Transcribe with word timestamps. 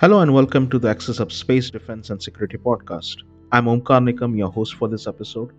Hello 0.00 0.20
and 0.20 0.32
welcome 0.32 0.66
to 0.70 0.78
the 0.78 0.88
Axis 0.88 1.20
of 1.20 1.30
Space 1.30 1.68
Defense 1.68 2.08
and 2.08 2.22
Security 2.22 2.56
podcast. 2.56 3.16
I'm 3.52 3.66
Omkar 3.66 4.00
Nikam, 4.00 4.34
your 4.34 4.50
host 4.50 4.76
for 4.76 4.88
this 4.88 5.06
episode. 5.06 5.50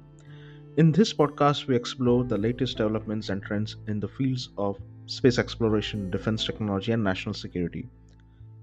In 0.78 0.92
this 0.92 1.14
podcast, 1.14 1.68
we 1.68 1.76
explore 1.76 2.24
the 2.24 2.40
latest 2.40 2.78
developments 2.78 3.30
and 3.30 3.44
trends 3.44 3.76
in 3.88 4.00
the 4.00 4.08
fields 4.08 4.50
of 4.58 4.80
space 5.06 5.38
exploration, 5.38 6.10
defense 6.10 6.44
technology, 6.44 6.92
and 6.92 7.04
national 7.04 7.36
security. 7.36 7.88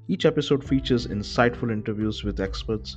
Each 0.08 0.26
episode 0.26 0.64
features 0.64 1.06
insightful 1.06 1.70
interviews 1.72 2.24
with 2.24 2.40
experts 2.40 2.96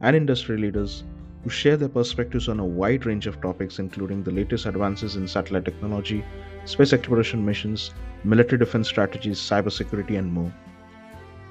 and 0.00 0.16
industry 0.16 0.58
leaders 0.58 1.04
who 1.44 1.50
share 1.50 1.76
their 1.76 1.88
perspectives 1.88 2.48
on 2.48 2.58
a 2.58 2.66
wide 2.66 3.06
range 3.06 3.28
of 3.28 3.40
topics, 3.40 3.78
including 3.78 4.24
the 4.24 4.32
latest 4.32 4.66
advances 4.66 5.14
in 5.14 5.28
satellite 5.28 5.64
technology, 5.64 6.24
space 6.64 6.92
exploration 6.92 7.46
missions, 7.46 7.94
military 8.24 8.58
defense 8.58 8.88
strategies, 8.88 9.38
cybersecurity, 9.38 10.18
and 10.18 10.32
more. 10.32 10.52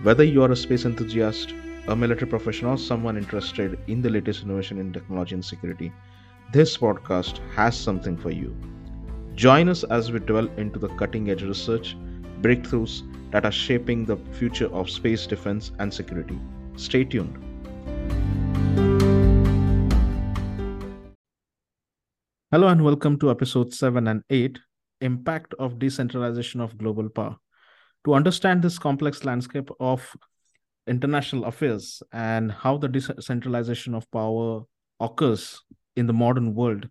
Whether 0.04 0.26
you 0.26 0.44
are 0.44 0.52
a 0.52 0.56
space 0.58 0.84
enthusiast, 0.84 1.54
a 1.88 1.96
military 1.96 2.28
professional, 2.28 2.74
or 2.74 2.78
someone 2.78 3.16
interested 3.16 3.80
in 3.88 4.02
the 4.02 4.10
latest 4.10 4.44
innovation 4.44 4.78
in 4.78 4.92
technology 4.92 5.36
and 5.36 5.44
security, 5.44 5.92
this 6.52 6.78
podcast 6.78 7.40
has 7.56 7.80
something 7.80 8.18
for 8.18 8.30
you. 8.30 8.56
Join 9.36 9.70
us 9.70 9.86
as 9.86 10.12
we 10.12 10.20
delve 10.20 10.60
into 10.60 10.80
the 10.80 10.90
cutting 10.90 11.30
edge 11.30 11.44
research, 11.44 11.96
breakthroughs 12.42 13.04
that 13.32 13.46
are 13.46 13.52
shaping 13.54 14.04
the 14.04 14.18
future 14.34 14.68
of 14.76 14.90
space 14.90 15.26
defense 15.26 15.72
and 15.80 15.94
security. 15.94 16.38
Stay 16.76 17.06
tuned. 17.06 17.42
Hello 22.52 22.68
and 22.68 22.84
welcome 22.84 23.18
to 23.20 23.32
episode 23.32 23.74
7 23.74 24.08
and 24.10 24.24
8 24.30 24.60
Impact 25.00 25.54
of 25.58 25.80
Decentralization 25.80 26.60
of 26.60 26.78
Global 26.78 27.10
Power. 27.10 27.38
To 28.06 28.14
understand 28.14 28.62
this 28.62 28.78
complex 28.78 29.26
landscape 29.26 29.68
of 29.80 30.16
international 30.86 31.46
affairs 31.46 32.04
and 32.14 32.52
how 32.52 32.78
the 32.78 32.88
decentralization 32.88 33.96
of 33.96 34.10
power 34.12 34.62
occurs 35.00 35.64
in 35.96 36.06
the 36.06 36.14
modern 36.14 36.54
world, 36.54 36.88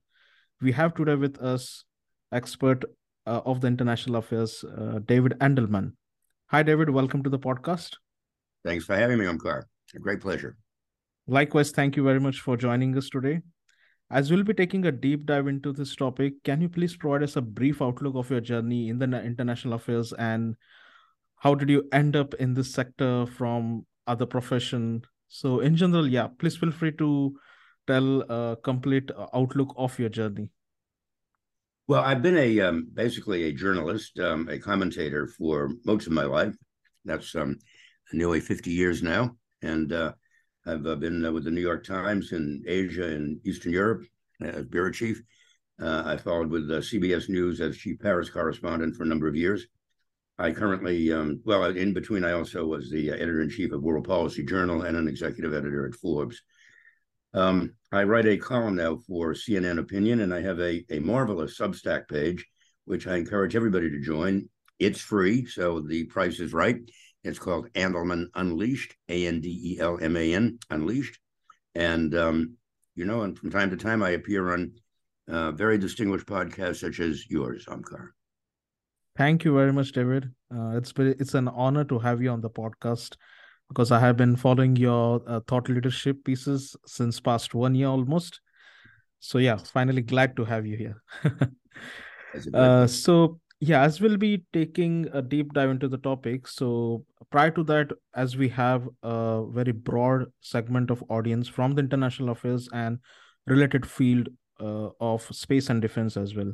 we 0.61 0.73
have 0.73 0.93
today 0.93 1.15
with 1.15 1.39
us 1.39 1.85
expert 2.33 2.85
uh, 3.29 3.43
of 3.47 3.61
the 3.61 3.69
international 3.69 4.17
affairs, 4.17 4.65
uh, 4.65 4.99
David 5.07 5.37
Andelman. 5.41 5.93
Hi, 6.49 6.65
David. 6.65 6.91
Welcome 6.91 7.23
to 7.23 7.31
the 7.31 7.39
podcast. 7.39 7.91
Thanks 8.65 8.85
for 8.85 8.97
having 8.97 9.19
me, 9.19 9.27
Omkar. 9.27 9.63
A 9.95 9.99
great 10.01 10.21
pleasure. 10.21 10.57
Likewise, 11.29 11.71
thank 11.71 11.95
you 11.95 12.03
very 12.03 12.19
much 12.19 12.41
for 12.41 12.57
joining 12.57 12.99
us 12.99 13.09
today. 13.09 13.41
As 14.11 14.33
we'll 14.33 14.43
be 14.43 14.53
taking 14.53 14.85
a 14.87 14.93
deep 14.93 15.27
dive 15.27 15.47
into 15.47 15.73
this 15.73 15.95
topic, 15.95 16.43
can 16.43 16.61
you 16.61 16.69
please 16.69 16.97
provide 16.97 17.23
us 17.23 17.37
a 17.37 17.41
brief 17.41 17.81
outlook 17.81 18.17
of 18.17 18.31
your 18.31 18.41
journey 18.41 18.89
in 18.89 18.99
the 18.99 19.07
international 19.23 19.75
affairs 19.75 20.13
and 20.15 20.57
how 21.45 21.55
did 21.55 21.69
you 21.69 21.87
end 21.93 22.17
up 22.17 22.33
in 22.35 22.55
this 22.55 22.73
sector 22.73 23.27
from 23.27 23.85
other 24.07 24.25
profession? 24.25 25.03
So, 25.29 25.61
in 25.61 25.77
general, 25.77 26.09
yeah, 26.09 26.29
please 26.39 26.57
feel 26.57 26.73
free 26.73 26.93
to 26.93 27.37
tell 27.87 28.23
a 28.23 28.57
complete 28.57 29.11
uh, 29.11 29.27
outlook 29.35 29.75
of 29.77 29.99
your 29.99 30.09
journey. 30.09 30.49
Well, 31.87 32.03
I've 32.03 32.23
been 32.23 32.39
a 32.39 32.61
um, 32.61 32.89
basically 32.95 33.45
a 33.45 33.53
journalist, 33.53 34.19
um, 34.19 34.49
a 34.49 34.59
commentator 34.59 35.27
for 35.27 35.73
most 35.85 36.07
of 36.07 36.15
my 36.15 36.25
life. 36.25 36.55
That's 37.05 37.35
um, 37.35 37.59
nearly 38.15 38.41
50 38.41 38.71
years 38.71 39.03
now. 39.03 39.37
And 39.61 39.93
uh, 39.93 40.13
I've 40.67 40.87
uh, 40.87 40.95
been 40.95 41.27
uh, 41.27 41.33
with 41.33 41.45
the 41.45 41.51
New 41.51 41.61
York 41.61 41.85
Times 41.85 42.33
in 42.33 42.65
Asia 42.67 43.05
and 43.05 43.39
Eastern 43.45 43.73
Europe 43.73 44.03
as 44.41 44.65
bureau 44.65 44.91
chief. 44.91 45.21
Uh, 45.79 46.05
I 46.07 46.17
followed 46.17 46.49
with 46.49 46.71
CBS 46.71 47.29
News 47.29 47.61
as 47.61 47.77
chief 47.77 47.99
Paris 47.99 48.31
correspondent 48.31 48.97
for 48.97 49.03
a 49.03 49.07
number 49.07 49.29
of 49.29 49.37
years. 49.37 49.67
I 50.39 50.51
currently, 50.51 51.13
um, 51.13 51.41
well, 51.45 51.65
in 51.65 51.95
between, 51.95 52.25
I 52.25 52.33
also 52.33 52.67
was 52.67 52.91
the 52.91 53.11
editor 53.11 53.41
in 53.41 53.51
chief 53.51 53.73
of 53.73 53.83
World 53.83 54.07
Policy 54.07 54.45
Journal 54.45 54.83
and 54.83 54.97
an 54.97 55.07
executive 55.07 55.55
editor 55.55 55.87
at 55.87 55.95
Forbes. 55.95 56.43
Um, 57.35 57.75
I 57.93 58.03
write 58.03 58.27
a 58.27 58.37
column 58.37 58.77
now 58.77 58.97
for 58.97 59.35
CNN 59.35 59.79
Opinion, 59.79 60.21
and 60.21 60.35
I 60.35 60.41
have 60.41 60.59
a, 60.61 60.85
a 60.91 60.99
marvelous 60.99 61.59
Substack 61.59 62.09
page, 62.09 62.45
which 62.85 63.07
I 63.07 63.17
encourage 63.17 63.55
everybody 63.55 63.91
to 63.91 64.01
join. 64.01 64.49
It's 64.81 65.01
free, 65.01 65.47
so 65.47 65.81
the 65.81 66.05
price 66.05 66.41
is 66.41 66.53
right. 66.53 66.79
It's 67.23 67.39
called 67.39 67.73
Andelman 67.73 68.27
Unleashed, 68.35 68.95
A 69.09 69.27
N 69.27 69.41
D 69.41 69.75
E 69.75 69.81
L 69.81 69.99
M 70.01 70.17
A 70.17 70.35
N, 70.35 70.59
Unleashed. 70.71 71.19
And, 71.77 72.15
um, 72.15 72.57
you 72.97 73.05
know, 73.05 73.23
and 73.23 73.39
from 73.39 73.51
time 73.51 73.71
to 73.71 73.77
time, 73.77 74.03
I 74.03 74.11
appear 74.11 74.53
on 74.53 74.73
uh, 75.29 75.53
very 75.53 75.79
distinguished 75.79 76.27
podcasts 76.27 76.81
such 76.81 77.01
as 77.01 77.29
yours, 77.31 77.67
Omkar. 77.67 78.11
Thank 79.17 79.45
you 79.45 79.55
very 79.55 79.73
much, 79.73 79.93
David. 79.93 80.33
Uh, 80.53 80.71
it's 80.77 80.93
been, 80.93 81.15
it's 81.21 81.35
an 81.35 81.47
honor 81.49 81.85
to 81.85 81.99
have 82.01 82.21
you 82.21 82.31
on 82.31 82.41
the 82.41 82.51
podcast 82.51 83.17
because 83.69 83.93
I 83.93 84.01
have 84.01 84.17
been 84.17 84.35
following 84.35 84.75
your 84.75 85.23
uh, 85.27 85.41
thought 85.47 85.69
leadership 85.69 86.25
pieces 86.25 86.75
since 86.85 87.21
past 87.21 87.55
one 87.55 87.75
year 87.77 87.89
almost. 87.89 88.41
So 89.21 89.39
yeah, 89.39 89.57
finally 89.57 90.03
glad 90.03 90.37
to 90.37 90.45
have 90.45 90.67
you 90.67 90.77
here. 90.77 91.03
uh, 92.55 92.87
so 92.89 93.39
yeah, 93.61 93.83
as 93.83 94.01
we'll 94.01 94.17
be 94.17 94.45
taking 94.53 95.09
a 95.13 95.23
deep 95.23 95.53
dive 95.55 95.71
into 95.71 95.87
the 95.89 95.99
topic. 95.99 96.49
So 96.49 97.05
prior 97.31 97.53
to 97.53 97.63
that, 97.65 97.93
as 98.15 98.37
we 98.37 98.49
have 98.49 98.89
a 99.05 99.45
very 99.49 99.73
broad 99.73 100.27
segment 100.41 100.91
of 100.91 101.05
audience 101.09 101.47
from 101.47 101.75
the 101.75 101.81
international 101.81 102.31
affairs 102.31 102.69
and 102.73 102.99
related 103.47 103.87
field 103.87 104.29
uh, 104.61 104.89
of 105.01 105.23
space 105.31 105.71
and 105.71 105.81
defense 105.81 106.17
as 106.17 106.35
well. 106.35 106.53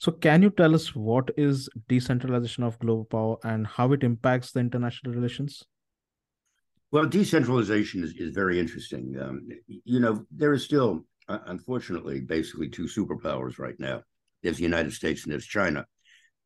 So, 0.00 0.12
can 0.12 0.40
you 0.40 0.48
tell 0.48 0.74
us 0.74 0.96
what 0.96 1.30
is 1.36 1.68
decentralization 1.86 2.64
of 2.64 2.78
global 2.78 3.04
power 3.04 3.36
and 3.44 3.66
how 3.66 3.92
it 3.92 4.02
impacts 4.02 4.50
the 4.50 4.60
international 4.60 5.12
relations? 5.12 5.62
Well, 6.90 7.04
decentralization 7.04 8.02
is, 8.02 8.14
is 8.16 8.34
very 8.34 8.58
interesting. 8.58 9.14
Um, 9.20 9.46
you 9.68 10.00
know, 10.00 10.24
there 10.30 10.54
is 10.54 10.64
still, 10.64 11.04
uh, 11.28 11.40
unfortunately, 11.46 12.20
basically 12.20 12.70
two 12.70 12.84
superpowers 12.84 13.58
right 13.58 13.78
now. 13.78 14.00
There's 14.42 14.56
the 14.56 14.62
United 14.62 14.94
States 14.94 15.24
and 15.24 15.32
there's 15.32 15.44
China. 15.44 15.84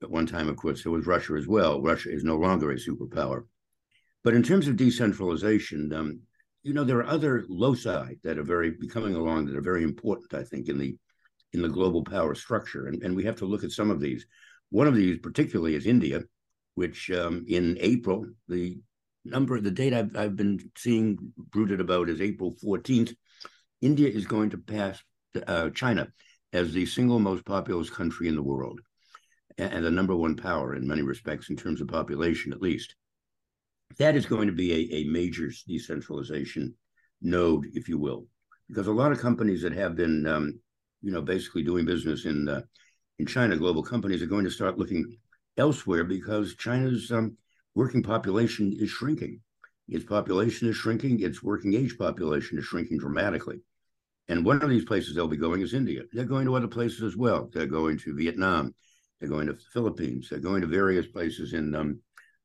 At 0.02 0.10
one 0.10 0.26
time, 0.26 0.48
of 0.48 0.56
course, 0.56 0.82
there 0.82 0.90
was 0.90 1.06
Russia 1.06 1.34
as 1.34 1.46
well. 1.46 1.80
Russia 1.80 2.12
is 2.12 2.24
no 2.24 2.36
longer 2.36 2.72
a 2.72 2.74
superpower. 2.74 3.44
But 4.24 4.34
in 4.34 4.42
terms 4.42 4.66
of 4.66 4.76
decentralization, 4.76 5.92
um, 5.92 6.20
you 6.64 6.74
know, 6.74 6.82
there 6.82 6.98
are 6.98 7.06
other 7.06 7.44
loci 7.48 8.14
that 8.24 8.36
are 8.36 8.42
very 8.42 8.72
becoming 8.72 9.14
along 9.14 9.46
that 9.46 9.56
are 9.56 9.62
very 9.62 9.84
important, 9.84 10.34
I 10.34 10.42
think, 10.42 10.68
in 10.68 10.76
the 10.76 10.96
in 11.54 11.62
the 11.62 11.68
global 11.68 12.04
power 12.04 12.34
structure. 12.34 12.86
And, 12.86 13.02
and 13.02 13.16
we 13.16 13.24
have 13.24 13.36
to 13.36 13.46
look 13.46 13.64
at 13.64 13.72
some 13.72 13.90
of 13.90 14.00
these. 14.00 14.26
One 14.70 14.86
of 14.86 14.94
these, 14.94 15.18
particularly, 15.18 15.74
is 15.74 15.86
India, 15.86 16.22
which 16.74 17.10
um, 17.10 17.44
in 17.48 17.78
April, 17.80 18.26
the 18.48 18.78
number, 19.24 19.60
the 19.60 19.70
date 19.70 19.94
I've, 19.94 20.16
I've 20.16 20.36
been 20.36 20.58
seeing 20.76 21.16
bruited 21.36 21.80
about 21.80 22.10
is 22.10 22.20
April 22.20 22.56
14th. 22.62 23.14
India 23.80 24.08
is 24.08 24.26
going 24.26 24.50
to 24.50 24.58
pass 24.58 25.02
uh, 25.46 25.70
China 25.70 26.08
as 26.52 26.72
the 26.72 26.86
single 26.86 27.18
most 27.18 27.44
populous 27.44 27.90
country 27.90 28.28
in 28.28 28.36
the 28.36 28.42
world 28.42 28.80
and 29.58 29.84
the 29.84 29.90
number 29.90 30.16
one 30.16 30.36
power 30.36 30.74
in 30.74 30.86
many 30.86 31.02
respects 31.02 31.50
in 31.50 31.56
terms 31.56 31.80
of 31.80 31.88
population, 31.88 32.52
at 32.52 32.60
least. 32.60 32.94
That 33.98 34.16
is 34.16 34.26
going 34.26 34.48
to 34.48 34.52
be 34.52 34.72
a, 34.72 34.96
a 34.96 35.04
major 35.04 35.50
decentralization 35.68 36.74
node, 37.22 37.66
if 37.74 37.88
you 37.88 37.98
will, 37.98 38.26
because 38.68 38.88
a 38.88 38.92
lot 38.92 39.12
of 39.12 39.20
companies 39.20 39.62
that 39.62 39.72
have 39.72 39.94
been, 39.94 40.26
um, 40.26 40.58
you 41.04 41.12
know, 41.12 41.22
basically 41.22 41.62
doing 41.62 41.84
business 41.84 42.24
in 42.24 42.48
uh, 42.48 42.62
in 43.18 43.26
China, 43.26 43.56
global 43.56 43.82
companies 43.82 44.22
are 44.22 44.26
going 44.26 44.44
to 44.44 44.50
start 44.50 44.78
looking 44.78 45.18
elsewhere 45.56 46.02
because 46.02 46.56
China's 46.56 47.12
um, 47.12 47.36
working 47.74 48.02
population 48.02 48.74
is 48.78 48.90
shrinking. 48.90 49.40
Its 49.88 50.04
population 50.04 50.68
is 50.68 50.76
shrinking. 50.76 51.20
Its 51.20 51.42
working 51.42 51.74
age 51.74 51.96
population 51.98 52.58
is 52.58 52.64
shrinking 52.64 52.98
dramatically. 52.98 53.60
And 54.28 54.44
one 54.44 54.62
of 54.62 54.70
these 54.70 54.86
places 54.86 55.14
they'll 55.14 55.28
be 55.28 55.36
going 55.36 55.60
is 55.60 55.74
India. 55.74 56.02
They're 56.12 56.24
going 56.24 56.46
to 56.46 56.56
other 56.56 56.66
places 56.66 57.02
as 57.02 57.16
well. 57.16 57.50
They're 57.52 57.66
going 57.66 57.98
to 57.98 58.16
Vietnam. 58.16 58.74
They're 59.20 59.28
going 59.28 59.46
to 59.46 59.52
the 59.52 59.60
Philippines. 59.72 60.28
They're 60.28 60.38
going 60.38 60.62
to 60.62 60.66
various 60.66 61.06
places 61.06 61.52
in 61.52 61.74
um, 61.74 62.00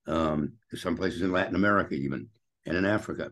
um, 0.05 0.53
some 0.75 0.97
places 0.97 1.21
in 1.21 1.31
Latin 1.31 1.55
America, 1.55 1.93
even, 1.93 2.27
and 2.65 2.75
in 2.75 2.85
Africa. 2.85 3.31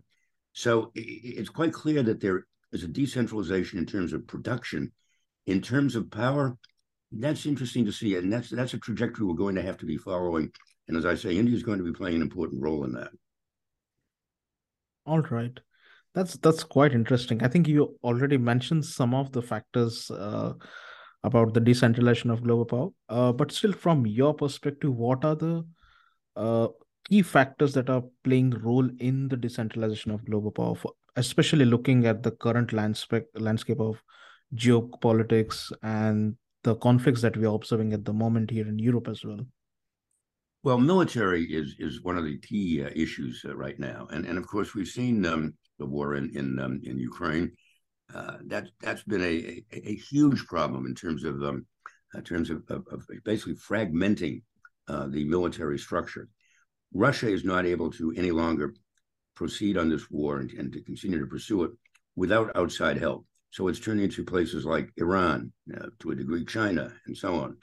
So 0.54 0.92
it's 0.96 1.50
quite 1.50 1.74
clear 1.74 2.02
that 2.04 2.22
there 2.22 2.46
is 2.72 2.84
a 2.84 2.88
decentralization 2.88 3.80
in 3.80 3.86
terms 3.86 4.14
of 4.14 4.28
production. 4.28 4.92
In 5.48 5.62
terms 5.62 5.96
of 5.96 6.12
power, 6.12 6.56
that's 7.12 7.46
interesting 7.46 7.86
to 7.86 7.92
see. 7.92 8.16
And 8.16 8.32
that's 8.32 8.50
that's 8.50 8.74
a 8.74 8.80
trajectory 8.80 9.26
we're 9.26 9.34
going 9.34 9.56
to 9.56 9.62
have 9.62 9.78
to 9.78 9.86
be 9.86 9.98
following 9.98 10.52
and 10.88 10.98
as 10.98 11.06
I 11.06 11.16
say, 11.16 11.36
India 11.36 11.56
is 11.56 11.64
going 11.64 11.80
to 11.80 11.84
be 11.84 11.92
playing 11.92 12.18
an 12.18 12.22
important 12.22 12.62
role 12.62 12.86
in 12.86 12.94
that. 12.94 13.12
All 15.06 15.22
right. 15.22 15.58
That's 16.14 16.38
that's 16.38 16.64
quite 16.64 16.94
interesting. 16.94 17.44
I 17.44 17.48
think 17.48 17.68
you 17.68 17.98
already 18.04 18.38
mentioned 18.38 18.86
some 18.86 19.14
of 19.14 19.32
the 19.32 19.42
factors 19.42 20.10
uh, 20.10 20.54
about 21.24 21.54
the 21.54 21.60
decentralization 21.60 22.32
of 22.32 22.44
global 22.44 22.66
power. 22.66 22.90
Uh, 23.10 23.32
but 23.34 23.52
still, 23.52 23.74
from 23.74 24.06
your 24.06 24.34
perspective, 24.34 24.96
what 24.96 25.24
are 25.26 25.36
the 25.36 25.66
uh, 26.36 26.70
key 27.08 27.22
factors 27.22 27.74
that 27.74 27.90
are 27.90 28.04
playing 28.24 28.52
role 28.52 28.90
in 29.00 29.28
the 29.28 29.38
decentralization 29.38 30.12
of 30.12 30.26
global 30.26 30.52
power, 30.52 30.76
for, 30.76 30.94
especially 31.18 31.66
looking 31.66 32.06
at 32.08 32.24
the 32.24 32.32
current 32.32 32.74
landscape 32.74 33.26
landscape 33.36 33.80
of 33.80 34.02
geopolitics 34.56 35.72
and 35.84 36.36
the 36.64 36.76
conflicts 36.76 37.22
that 37.22 37.38
we 37.38 37.46
are 37.46 37.56
observing 37.56 37.94
at 37.94 38.06
the 38.06 38.14
moment 38.14 38.50
here 38.52 38.68
in 38.68 38.80
Europe 38.80 39.08
as 39.08 39.24
well? 39.24 39.40
Well, 40.64 40.80
military 40.80 41.44
is 41.46 41.76
is 41.80 42.04
one 42.04 42.18
of 42.18 42.26
the 42.26 42.40
key 42.40 42.84
uh, 42.84 42.90
issues 42.96 43.46
uh, 43.48 43.56
right 43.56 43.80
now, 43.80 44.08
and 44.12 44.26
and 44.26 44.38
of 44.38 44.48
course 44.48 44.74
we've 44.74 44.88
seen 44.88 45.26
um, 45.26 45.54
the 45.80 45.86
war 45.86 46.16
in 46.16 46.36
in 46.36 46.60
um, 46.60 46.82
in 46.84 46.98
Ukraine. 46.98 47.52
Uh, 48.14 48.38
that 48.48 48.68
that's 48.82 49.04
been 49.04 49.22
a, 49.22 49.64
a, 49.72 49.90
a 49.90 49.96
huge 49.96 50.46
problem 50.48 50.86
in 50.86 50.96
terms 50.96 51.24
of 51.24 51.36
um, 51.44 51.66
in 52.16 52.24
terms 52.24 52.50
of, 52.50 52.64
of, 52.70 52.86
of 52.92 53.06
basically 53.24 53.56
fragmenting 53.56 54.42
uh, 54.88 55.08
the 55.08 55.26
military 55.26 55.78
structure. 55.78 56.28
Russia 56.94 57.30
is 57.30 57.44
not 57.44 57.66
able 57.66 57.92
to 57.92 58.14
any 58.18 58.32
longer 58.32 58.74
proceed 59.36 59.78
on 59.78 59.90
this 59.90 60.10
war 60.10 60.40
and, 60.40 60.52
and 60.52 60.74
to 60.74 60.82
continue 60.82 61.20
to 61.20 61.28
pursue 61.28 61.64
it 61.64 61.72
without 62.16 62.56
outside 62.56 62.98
help. 62.98 63.26
So 63.52 63.68
it's 63.68 63.80
turning 63.80 64.06
into 64.06 64.24
places 64.24 64.66
like 64.66 64.90
Iran, 64.98 65.52
uh, 65.76 65.88
to 66.00 66.12
a 66.12 66.16
degree, 66.16 66.46
China, 66.46 66.94
and 67.06 67.16
so 67.16 67.36
on. 67.36 67.58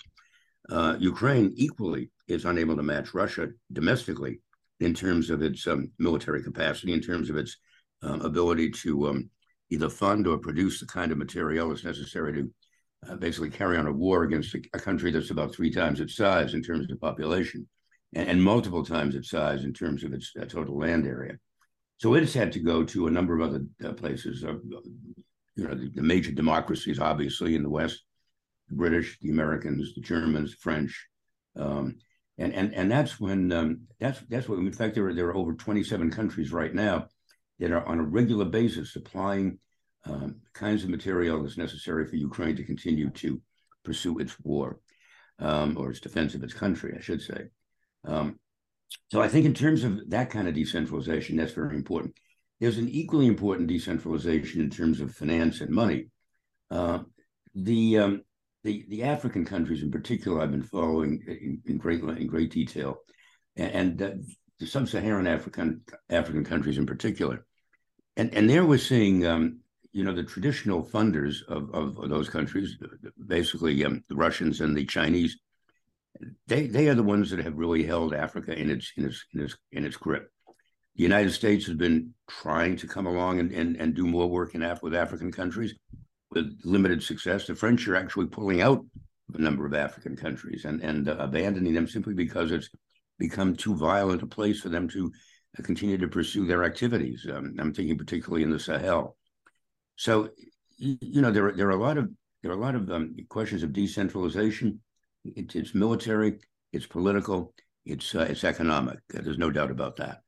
Uh, 0.68 0.96
Ukraine 0.98 1.52
equally 1.56 2.10
is 2.26 2.46
unable 2.46 2.76
to 2.76 2.82
match 2.82 3.14
Russia 3.14 3.48
domestically 3.72 4.40
in 4.80 4.94
terms 4.94 5.30
of 5.30 5.42
its 5.42 5.66
um, 5.66 5.90
military 5.98 6.42
capacity, 6.42 6.92
in 6.92 7.00
terms 7.00 7.30
of 7.30 7.36
its 7.36 7.56
um, 8.02 8.20
ability 8.22 8.70
to 8.70 9.08
um, 9.08 9.30
either 9.70 9.88
fund 9.88 10.26
or 10.26 10.38
produce 10.38 10.80
the 10.80 10.86
kind 10.86 11.12
of 11.12 11.18
material 11.18 11.68
that's 11.68 11.84
necessary 11.84 12.32
to 12.32 12.50
uh, 13.08 13.16
basically 13.16 13.50
carry 13.50 13.76
on 13.76 13.86
a 13.86 13.92
war 13.92 14.24
against 14.24 14.54
a, 14.54 14.62
a, 14.72 14.78
country 14.78 15.10
that's 15.10 15.30
about 15.30 15.54
three 15.54 15.70
times 15.70 16.00
its 16.00 16.16
size 16.16 16.54
in 16.54 16.62
terms 16.62 16.90
of 16.90 17.00
population 17.00 17.66
and, 18.14 18.28
and 18.28 18.42
multiple 18.42 18.84
times 18.84 19.14
its 19.14 19.30
size 19.30 19.64
in 19.64 19.72
terms 19.72 20.04
of 20.04 20.12
its 20.12 20.32
uh, 20.40 20.44
total 20.44 20.78
land 20.78 21.06
area. 21.06 21.34
So 21.98 22.14
it's 22.14 22.34
had 22.34 22.52
to 22.52 22.60
go 22.60 22.84
to 22.84 23.06
a 23.06 23.10
number 23.10 23.38
of 23.38 23.48
other 23.48 23.64
uh, 23.84 23.92
places, 23.92 24.44
uh, 24.44 24.54
you 25.56 25.66
know, 25.66 25.74
the, 25.74 25.90
the 25.94 26.02
major 26.02 26.32
democracies, 26.32 26.98
obviously, 26.98 27.54
in 27.54 27.62
the 27.62 27.70
West, 27.70 28.02
the 28.68 28.74
British, 28.74 29.18
the 29.20 29.30
Americans, 29.30 29.94
the 29.94 30.00
Germans, 30.00 30.54
French. 30.54 31.06
Um, 31.56 31.96
and, 32.38 32.52
and, 32.52 32.74
and 32.74 32.90
that's 32.90 33.20
when, 33.20 33.52
um, 33.52 33.82
that's, 34.00 34.20
that's 34.28 34.48
what, 34.48 34.58
in 34.58 34.72
fact, 34.72 34.94
there 34.94 35.06
are, 35.06 35.14
there 35.14 35.28
are 35.28 35.36
over 35.36 35.54
27 35.54 36.10
countries 36.10 36.52
right 36.52 36.74
now 36.74 37.06
that 37.60 37.70
are 37.70 37.86
on 37.86 38.00
a 38.00 38.04
regular 38.04 38.44
basis 38.44 38.92
supplying 38.92 39.58
um, 40.06 40.36
kinds 40.52 40.84
of 40.84 40.90
material 40.90 41.42
that's 41.42 41.56
necessary 41.56 42.06
for 42.06 42.16
Ukraine 42.16 42.56
to 42.56 42.64
continue 42.64 43.10
to 43.10 43.40
pursue 43.84 44.18
its 44.18 44.38
war 44.40 44.80
um, 45.38 45.76
or 45.78 45.90
its 45.90 46.00
defense 46.00 46.34
of 46.34 46.42
its 46.42 46.54
country, 46.54 46.94
I 46.96 47.00
should 47.00 47.22
say. 47.22 47.44
Um, 48.04 48.38
so 49.10 49.20
I 49.20 49.28
think 49.28 49.46
in 49.46 49.54
terms 49.54 49.84
of 49.84 50.10
that 50.10 50.30
kind 50.30 50.48
of 50.48 50.54
decentralization, 50.54 51.36
that's 51.36 51.52
very 51.52 51.76
important. 51.76 52.14
There's 52.60 52.78
an 52.78 52.88
equally 52.88 53.26
important 53.26 53.68
decentralization 53.68 54.60
in 54.60 54.70
terms 54.70 55.00
of 55.00 55.14
finance 55.14 55.60
and 55.60 55.70
money. 55.70 56.06
Uh, 56.70 57.00
the 57.54 57.98
um, 57.98 58.22
the 58.62 58.84
the 58.88 59.02
African 59.04 59.44
countries 59.44 59.82
in 59.82 59.90
particular, 59.90 60.40
I've 60.40 60.50
been 60.50 60.62
following 60.62 61.22
in, 61.26 61.62
in 61.66 61.78
great 61.78 62.00
in 62.02 62.26
great 62.26 62.50
detail, 62.50 62.98
and, 63.56 63.72
and 63.72 64.02
uh, 64.02 64.10
the 64.58 64.66
sub-Saharan 64.66 65.26
African 65.26 65.82
African 66.10 66.44
countries 66.44 66.78
in 66.78 66.86
particular, 66.86 67.44
and 68.16 68.32
and 68.34 68.48
there 68.48 68.64
we're 68.64 68.78
seeing 68.78 69.26
um, 69.26 69.60
you 69.92 70.04
know 70.04 70.14
the 70.14 70.24
traditional 70.24 70.84
funders 70.84 71.42
of, 71.48 71.70
of, 71.72 72.08
those 72.08 72.28
countries, 72.28 72.76
basically 73.26 73.84
um, 73.84 74.02
the 74.08 74.16
Russians 74.16 74.60
and 74.60 74.76
the 74.76 74.84
Chinese, 74.84 75.38
they 76.46 76.66
they 76.66 76.88
are 76.88 76.94
the 76.94 77.02
ones 77.02 77.30
that 77.30 77.44
have 77.44 77.56
really 77.56 77.84
held 77.84 78.14
Africa 78.14 78.58
in 78.58 78.70
its 78.70 78.92
in 78.96 79.04
its 79.04 79.24
in 79.32 79.40
its 79.40 79.56
in 79.72 79.84
its 79.84 79.96
grip. 79.96 80.30
The 80.96 81.02
United 81.02 81.32
States 81.32 81.66
has 81.66 81.76
been 81.76 82.14
trying 82.28 82.76
to 82.76 82.86
come 82.86 83.06
along 83.06 83.40
and, 83.40 83.52
and, 83.52 83.76
and 83.76 83.94
do 83.94 84.06
more 84.06 84.28
work 84.28 84.54
in 84.54 84.62
Af- 84.62 84.82
with 84.82 84.94
African 84.94 85.32
countries 85.32 85.74
with 86.30 86.58
limited 86.64 87.02
success. 87.02 87.46
The 87.46 87.54
French 87.54 87.86
are 87.88 87.96
actually 87.96 88.26
pulling 88.26 88.60
out 88.60 88.84
a 89.34 89.38
number 89.38 89.66
of 89.66 89.74
African 89.74 90.16
countries 90.16 90.64
and, 90.64 90.80
and 90.82 91.08
uh, 91.08 91.16
abandoning 91.18 91.74
them 91.74 91.88
simply 91.88 92.14
because 92.14 92.52
it's 92.52 92.68
become 93.18 93.56
too 93.56 93.76
violent 93.76 94.22
a 94.22 94.26
place 94.26 94.60
for 94.60 94.68
them 94.68 94.88
to 94.88 95.10
uh, 95.58 95.62
continue 95.62 95.98
to 95.98 96.08
pursue 96.08 96.46
their 96.46 96.64
activities. 96.64 97.26
Um, 97.32 97.54
I'm 97.58 97.72
thinking 97.72 97.98
particularly 97.98 98.42
in 98.42 98.50
the 98.50 98.58
Sahel. 98.58 99.16
So, 99.96 100.30
you 100.76 101.22
know, 101.22 101.30
there 101.30 101.46
are, 101.46 101.52
there 101.52 101.68
are 101.68 101.70
a 101.70 101.76
lot 101.76 101.98
of 101.98 102.10
there 102.42 102.52
are 102.52 102.56
a 102.56 102.60
lot 102.60 102.74
of 102.74 102.90
um, 102.90 103.16
questions 103.30 103.62
of 103.62 103.72
decentralization 103.72 104.80
it, 105.24 105.56
it's 105.56 105.74
military, 105.74 106.38
it's 106.72 106.86
political, 106.86 107.54
it's 107.84 108.14
uh, 108.14 108.26
it's 108.28 108.44
economic. 108.44 108.98
There's 109.08 109.38
no 109.38 109.50
doubt 109.50 109.70
about 109.70 109.96
that. 109.96 110.23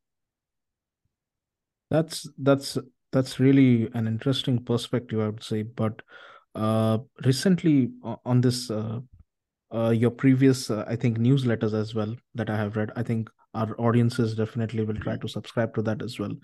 That's 1.90 2.28
that's 2.38 2.78
that's 3.12 3.38
really 3.40 3.88
an 3.94 4.06
interesting 4.06 4.62
perspective, 4.62 5.20
I 5.20 5.26
would 5.26 5.42
say. 5.42 5.62
But 5.62 6.02
uh, 6.54 6.98
recently, 7.24 7.90
on 8.24 8.40
this, 8.40 8.70
uh, 8.70 9.00
uh, 9.72 9.90
your 9.90 10.10
previous, 10.10 10.70
uh, 10.70 10.84
I 10.86 10.96
think, 10.96 11.18
newsletters 11.18 11.72
as 11.72 11.94
well 11.94 12.14
that 12.34 12.50
I 12.50 12.56
have 12.56 12.76
read, 12.76 12.90
I 12.96 13.02
think 13.02 13.30
our 13.54 13.78
audiences 13.80 14.34
definitely 14.34 14.84
will 14.84 14.96
try 14.96 15.16
to 15.16 15.28
subscribe 15.28 15.74
to 15.74 15.82
that 15.82 16.02
as 16.02 16.18
well. 16.18 16.34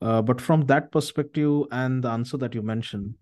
Uh, 0.00 0.20
but 0.20 0.40
from 0.40 0.66
that 0.66 0.90
perspective 0.90 1.62
and 1.70 2.02
the 2.02 2.10
answer 2.10 2.36
that 2.38 2.54
you 2.54 2.62
mentioned, 2.62 3.14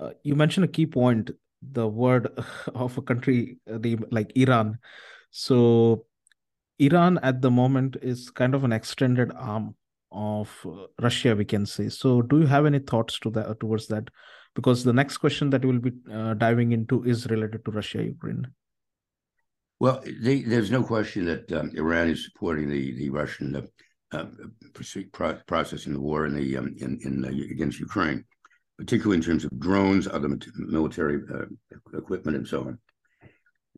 uh, 0.00 0.10
you 0.24 0.34
mentioned 0.34 0.64
a 0.64 0.68
key 0.68 0.86
point 0.86 1.30
the 1.72 1.86
word 1.86 2.28
of 2.74 2.96
a 2.98 3.02
country 3.02 3.58
the 3.66 3.96
like 4.10 4.32
Iran. 4.36 4.78
So 5.30 6.06
Iran 6.78 7.18
at 7.22 7.40
the 7.40 7.50
moment 7.50 7.96
is 8.02 8.30
kind 8.30 8.54
of 8.54 8.64
an 8.64 8.72
extended 8.72 9.32
arm 9.34 9.74
of 10.10 10.50
uh, 10.66 10.86
Russia, 11.00 11.34
we 11.34 11.44
can 11.44 11.66
say. 11.66 11.88
So 11.88 12.22
do 12.22 12.40
you 12.40 12.46
have 12.46 12.66
any 12.66 12.78
thoughts 12.78 13.18
to 13.20 13.30
that 13.30 13.60
towards 13.60 13.86
that? 13.88 14.08
Because 14.54 14.84
the 14.84 14.92
next 14.92 15.18
question 15.18 15.50
that 15.50 15.64
we'll 15.64 15.78
be 15.78 15.92
uh, 16.12 16.34
diving 16.34 16.72
into 16.72 17.04
is 17.04 17.26
related 17.26 17.64
to 17.64 17.70
Russia 17.70 18.02
Ukraine. 18.02 18.46
Well, 19.80 20.02
they, 20.20 20.42
there's 20.42 20.70
no 20.70 20.82
question 20.82 21.26
that 21.26 21.52
um, 21.52 21.70
Iran 21.76 22.08
is 22.08 22.24
supporting 22.24 22.68
the 22.68 22.92
the 22.96 23.10
Russian 23.10 23.54
uh, 23.54 23.64
uh 24.12 25.34
process 25.46 25.86
in 25.86 25.92
the 25.92 26.00
war 26.00 26.26
in 26.26 26.34
the 26.34 26.56
um, 26.56 26.74
in, 26.78 26.98
in 27.04 27.24
against 27.24 27.78
Ukraine 27.78 28.24
particularly 28.78 29.16
in 29.16 29.22
terms 29.22 29.44
of 29.44 29.58
drones, 29.58 30.06
other 30.06 30.38
military 30.56 31.20
uh, 31.34 31.46
equipment, 31.98 32.36
and 32.36 32.46
so 32.46 32.60
on. 32.60 32.78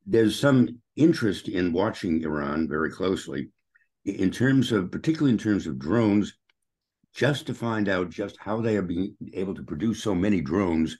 There's 0.06 0.38
some 0.38 0.80
interest 0.94 1.48
in 1.48 1.72
watching 1.72 2.22
Iran 2.22 2.68
very 2.68 2.90
closely 2.90 3.48
in 4.10 4.30
terms 4.30 4.72
of, 4.72 4.90
particularly 4.90 5.32
in 5.32 5.38
terms 5.38 5.66
of 5.66 5.78
drones, 5.78 6.34
just 7.14 7.46
to 7.46 7.54
find 7.54 7.88
out 7.88 8.10
just 8.10 8.36
how 8.38 8.60
they 8.60 8.76
are 8.76 8.82
being 8.82 9.16
able 9.34 9.54
to 9.54 9.62
produce 9.62 10.02
so 10.02 10.14
many 10.14 10.40
drones 10.40 10.96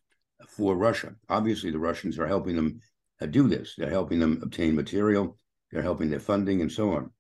for 0.49 0.77
Russia. 0.77 1.15
Obviously, 1.29 1.71
the 1.71 1.79
Russians 1.79 2.19
are 2.19 2.27
helping 2.27 2.57
them 2.57 2.81
uh, 3.21 3.27
do 3.27 3.49
this. 3.49 3.75
They're 3.77 3.91
helping 3.91 4.19
them 4.19 4.41
obtain 4.43 4.75
material. 4.75 5.37
They're 5.71 5.83
helping 5.83 6.11
their 6.11 6.21
funding 6.21 6.63
and 6.63 6.73
so 6.73 6.93
on. 6.93 7.11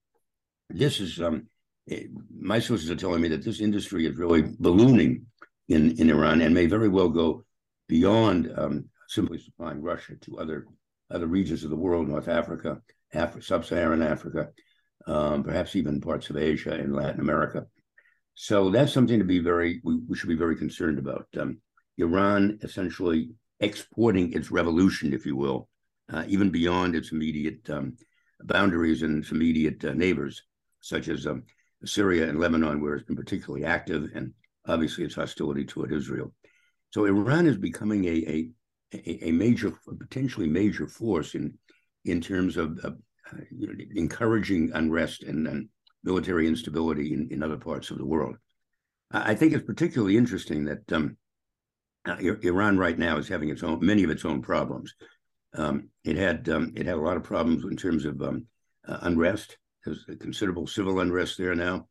This 0.68 1.00
is 1.00 1.20
um, 1.20 1.46
it, 1.86 2.10
my 2.36 2.58
sources 2.58 2.90
are 2.90 2.96
telling 2.96 3.20
me 3.20 3.28
that 3.28 3.44
this 3.44 3.60
industry 3.60 4.06
is 4.06 4.16
really 4.16 4.42
ballooning 4.58 5.26
in, 5.68 5.92
in 5.98 6.10
Iran 6.10 6.40
and 6.40 6.54
may 6.54 6.66
very 6.66 6.88
well 6.88 7.08
go 7.08 7.44
beyond 7.88 8.52
um, 8.56 8.86
simply 9.08 9.38
supplying 9.38 9.82
Russia 9.82 10.14
to 10.22 10.38
other 10.38 10.66
other 11.10 11.26
regions 11.26 11.64
of 11.64 11.70
the 11.70 11.76
world, 11.76 12.08
North 12.08 12.28
Africa, 12.28 12.80
Af- 13.12 13.42
sub-Saharan 13.42 14.00
Africa, 14.00 14.50
um, 15.06 15.42
perhaps 15.42 15.76
even 15.76 16.00
parts 16.00 16.30
of 16.30 16.36
Asia 16.36 16.72
and 16.72 16.94
Latin 16.94 17.20
America. 17.20 17.66
So 18.34 18.70
that's 18.70 18.92
something 18.92 19.18
to 19.18 19.24
be 19.24 19.38
very 19.38 19.80
we, 19.84 19.96
we 20.08 20.16
should 20.16 20.28
be 20.28 20.34
very 20.34 20.56
concerned 20.56 20.98
about. 20.98 21.26
Um, 21.38 21.60
Iran 21.98 22.58
essentially 22.62 23.30
exporting 23.60 24.32
its 24.32 24.50
revolution, 24.50 25.12
if 25.12 25.26
you 25.26 25.36
will, 25.36 25.68
uh, 26.12 26.24
even 26.26 26.50
beyond 26.50 26.94
its 26.94 27.12
immediate 27.12 27.68
um, 27.68 27.96
boundaries 28.44 29.02
and 29.02 29.18
its 29.18 29.32
immediate 29.32 29.84
uh, 29.84 29.92
neighbors, 29.92 30.42
such 30.80 31.08
as 31.08 31.26
um, 31.26 31.42
Syria 31.84 32.28
and 32.28 32.40
Lebanon, 32.40 32.80
where 32.80 32.94
it's 32.94 33.06
been 33.06 33.16
particularly 33.16 33.64
active, 33.64 34.10
and 34.14 34.32
obviously 34.66 35.04
its 35.04 35.14
hostility 35.14 35.64
toward 35.64 35.92
Israel. 35.92 36.32
So 36.90 37.04
Iran 37.04 37.46
is 37.46 37.58
becoming 37.58 38.04
a 38.06 38.50
a, 38.92 39.28
a 39.28 39.32
major, 39.32 39.72
potentially 39.98 40.48
major 40.48 40.86
force 40.86 41.34
in 41.34 41.58
in 42.04 42.20
terms 42.20 42.56
of 42.56 42.78
know, 43.52 43.72
encouraging 43.94 44.70
unrest 44.74 45.22
and, 45.22 45.46
and 45.46 45.68
military 46.04 46.46
instability 46.46 47.12
in, 47.12 47.28
in 47.30 47.42
other 47.42 47.56
parts 47.56 47.90
of 47.90 47.98
the 47.98 48.06
world. 48.06 48.36
I 49.10 49.34
think 49.34 49.52
it's 49.52 49.66
particularly 49.66 50.16
interesting 50.16 50.64
that 50.66 50.92
um, 50.92 51.16
uh, 52.06 52.16
Iran 52.42 52.78
right 52.78 52.98
now 52.98 53.18
is 53.18 53.28
having 53.28 53.48
its 53.48 53.62
own 53.62 53.84
many 53.84 54.04
of 54.04 54.10
its 54.10 54.24
own 54.24 54.40
problems. 54.40 54.94
Um, 55.54 55.88
it 56.04 56.16
had 56.16 56.48
um, 56.48 56.72
it 56.76 56.86
had 56.86 56.94
a 56.94 57.00
lot 57.00 57.16
of 57.16 57.24
problems 57.24 57.64
in 57.64 57.76
terms 57.76 58.04
of 58.04 58.22
um, 58.22 58.46
uh, 58.86 58.98
unrest. 59.02 59.58
There's 59.84 60.04
considerable 60.20 60.66
civil 60.66 61.00
unrest 61.00 61.38
there 61.38 61.54
now. 61.54 61.88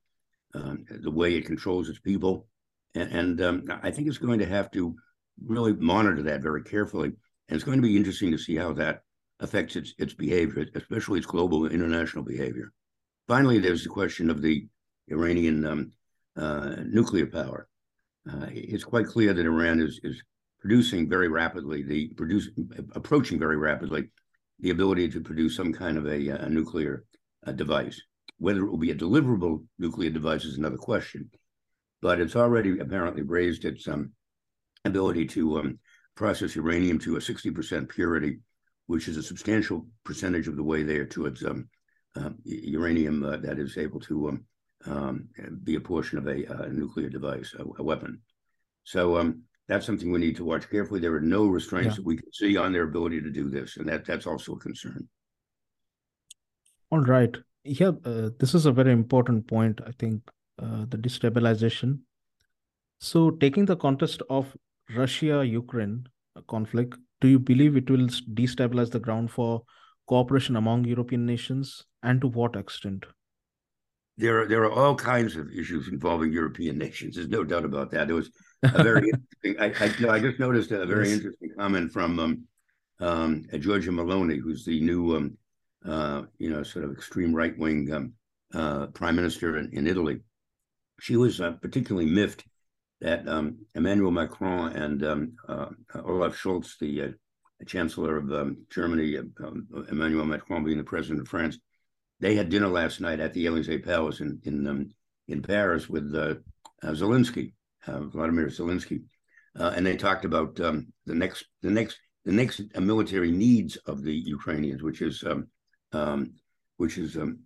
Um, 0.54 0.86
the 0.90 1.12
way 1.12 1.36
it 1.36 1.46
controls 1.46 1.90
its 1.90 2.00
people, 2.00 2.48
and, 2.96 3.12
and 3.12 3.42
um, 3.42 3.66
I 3.84 3.92
think 3.92 4.08
it's 4.08 4.18
going 4.18 4.40
to 4.40 4.48
have 4.48 4.72
to 4.72 4.96
really 5.46 5.74
monitor 5.74 6.24
that 6.24 6.42
very 6.42 6.64
carefully. 6.64 7.10
And 7.10 7.56
it's 7.56 7.64
going 7.64 7.78
to 7.78 7.88
be 7.88 7.98
interesting 7.98 8.32
to 8.32 8.38
see 8.38 8.56
how 8.56 8.74
that 8.74 9.02
affects 9.40 9.76
its 9.76 9.94
its 9.98 10.14
behavior, 10.14 10.66
especially 10.76 11.20
its 11.20 11.28
global 11.28 11.66
and 11.66 11.74
international 11.74 12.24
behavior. 12.24 12.72
Finally, 13.28 13.60
there's 13.60 13.84
the 13.84 13.90
question 13.90 14.30
of 14.30 14.42
the 14.42 14.68
Iranian 15.08 15.66
um, 15.66 15.92
uh, 16.36 16.76
nuclear 16.86 17.26
power. 17.26 17.68
Uh, 18.30 18.48
it's 18.50 18.84
quite 18.84 19.08
clear 19.08 19.34
that 19.34 19.46
Iran 19.46 19.82
is 19.82 20.00
is 20.04 20.22
producing 20.60 21.10
very 21.10 21.30
rapidly 21.30 21.84
the 21.84 22.10
produce 22.10 22.50
approaching 22.94 23.40
very 23.40 23.58
rapidly 23.58 24.10
the 24.60 24.72
ability 24.72 25.08
to 25.10 25.22
produce 25.22 25.56
some 25.56 25.72
kind 25.72 25.98
of 25.98 26.06
a, 26.06 26.30
a 26.30 26.50
nuclear 26.50 27.06
uh, 27.46 27.52
device. 27.52 28.02
Whether 28.38 28.64
it 28.66 28.70
will 28.70 28.78
be 28.78 28.92
a 28.92 28.96
deliverable 28.96 29.66
nuclear 29.78 30.10
device 30.10 30.44
is 30.44 30.58
another 30.58 30.78
question, 30.78 31.30
but 32.02 32.20
it's 32.20 32.36
already 32.36 32.80
apparently 32.80 33.22
raised 33.22 33.66
its 33.66 33.88
um, 33.88 34.12
ability 34.86 35.26
to 35.28 35.60
um, 35.60 35.80
process 36.16 36.56
uranium 36.56 37.00
to 37.00 37.16
a 37.16 37.20
60% 37.20 37.90
purity, 37.90 38.40
which 38.90 39.08
is 39.08 39.18
a 39.18 39.22
substantial 39.32 39.86
percentage 40.04 40.48
of 40.48 40.56
the 40.56 40.64
way 40.64 40.82
there 40.82 41.06
towards 41.06 41.46
um, 41.46 41.70
uh, 42.16 42.32
uranium 42.44 43.24
uh, 43.24 43.38
that 43.38 43.60
is 43.60 43.78
able 43.78 44.00
to 44.00 44.30
um, 44.30 44.46
um, 44.88 45.30
be 45.64 45.76
a 45.76 45.80
portion 45.80 46.18
of 46.18 46.26
a, 46.26 46.44
a 46.64 46.70
nuclear 46.70 47.08
device, 47.08 47.54
a, 47.60 47.64
a 47.78 47.84
weapon. 47.84 48.20
So 48.86 49.20
um, 49.20 49.44
that's 49.68 49.86
something 49.86 50.12
we 50.12 50.18
need 50.18 50.38
to 50.38 50.44
watch 50.44 50.72
carefully. 50.72 51.00
There 51.00 51.14
are 51.14 51.22
no 51.22 51.46
restraints 51.46 51.90
yeah. 51.90 51.96
that 51.98 52.06
we 52.06 52.18
can 52.18 52.34
see 52.34 52.58
on 52.58 52.74
their 52.74 52.86
ability 52.86 53.22
to 53.22 53.30
do 53.30 53.48
this, 53.48 53.78
and 53.78 53.88
that 53.88 54.06
that's 54.06 54.26
also 54.26 54.54
a 54.54 54.60
concern. 54.60 55.08
All 56.90 57.02
right. 57.02 57.38
Yeah, 57.64 57.92
uh, 58.04 58.32
this 58.40 58.56
is 58.56 58.66
a 58.66 58.72
very 58.72 58.92
important 58.92 59.46
point. 59.48 59.82
I 59.86 59.92
think 60.00 60.24
uh, 60.58 60.86
the 60.90 60.98
destabilization. 60.98 62.00
So, 62.98 63.30
taking 63.30 63.66
the 63.66 63.78
context 63.78 64.24
of 64.32 64.58
Russia-Ukraine 64.96 66.08
conflict, 66.48 66.98
do 67.22 67.28
you 67.28 67.40
believe 67.40 67.76
it 67.76 67.90
will 67.90 68.08
destabilize 68.08 68.92
the 68.92 69.00
ground 69.00 69.32
for 69.32 69.64
cooperation 70.08 70.56
among 70.56 70.86
European 70.86 71.26
nations, 71.26 71.86
and 72.02 72.22
to 72.22 72.28
what 72.28 72.56
extent? 72.56 73.06
There 74.18 74.42
are 74.42 74.48
there 74.48 74.64
are 74.64 74.72
all 74.72 74.96
kinds 74.96 75.36
of 75.36 75.50
issues 75.52 75.88
involving 75.88 76.34
European 76.34 76.78
nations. 76.78 77.16
There's 77.16 77.30
no 77.30 77.44
doubt 77.44 77.66
about 77.66 77.92
that. 77.92 78.10
It 78.10 78.14
was 78.14 78.32
a 78.64 78.84
very 78.84 79.10
interesting. 79.44 79.56
I, 79.60 79.86
I, 79.86 79.94
no, 80.02 80.10
I 80.10 80.20
just 80.20 80.40
noticed 80.40 80.72
a 80.72 80.86
very 80.86 81.08
yes. 81.08 81.18
interesting 81.18 81.52
comment 81.58 81.92
from 81.92 82.20
um, 82.20 82.44
um, 83.00 83.46
Giorgia 83.54 83.92
Meloni, 83.92 84.40
who's 84.40 84.66
the 84.66 84.82
new, 84.82 85.16
um, 85.16 85.38
uh, 85.86 86.24
you 86.38 86.50
know, 86.50 86.64
sort 86.64 86.86
of 86.86 86.92
extreme 86.92 87.34
right 87.34 87.58
wing 87.58 87.92
um, 87.94 88.14
uh, 88.54 88.88
prime 88.88 89.16
minister 89.16 89.58
in, 89.58 89.70
in, 89.74 89.88
Italy. 89.88 90.20
She 91.00 91.16
was 91.16 91.40
uh, 91.40 91.52
particularly 91.62 92.10
miffed 92.10 92.44
that 93.02 93.28
um, 93.28 93.60
Emmanuel 93.76 94.12
Macron 94.12 94.74
and 94.74 95.06
um, 95.06 95.34
uh, 95.48 95.68
Olaf 96.04 96.36
Scholz, 96.36 96.78
the, 96.80 97.02
uh, 97.02 97.08
chancellor 97.66 98.18
of 98.18 98.56
Germany, 98.70 99.18
Emmanuel 99.92 100.26
Macron 100.26 100.64
being 100.64 100.78
the 100.78 100.84
president 100.84 101.20
of 101.20 101.28
France, 101.28 101.58
they 102.22 102.34
had 102.34 102.48
dinner 102.48 102.70
last 102.70 103.02
night 103.02 103.20
at 103.20 103.34
the 103.34 103.48
Elysee 103.48 103.80
Palace 103.80 104.22
in 104.22 104.40
in 104.46 104.94
in 105.28 105.42
Paris 105.42 105.90
with 105.90 106.16
uh, 106.16 106.36
Zelensky 106.86 107.52
uh, 107.88 108.02
Vladimir 108.02 108.48
Zelensky, 108.48 109.04
uh, 109.60 109.74
and 109.76 109.86
they 109.86 109.96
talked 109.96 110.26
about 110.26 110.60
um, 110.60 110.88
the 111.06 111.16
next 111.16 111.46
the 111.62 111.70
next 111.70 111.98
the 112.26 112.32
next 112.32 112.62
uh, 112.76 112.82
military 112.82 113.32
needs 113.32 113.76
of 113.78 114.04
the 114.04 114.14
Ukrainians, 114.14 114.84
which 114.84 115.02
is 115.02 115.24
um, 115.24 115.48
um, 115.92 116.34
which 116.78 116.98
is 116.98 117.18
um, 117.18 117.40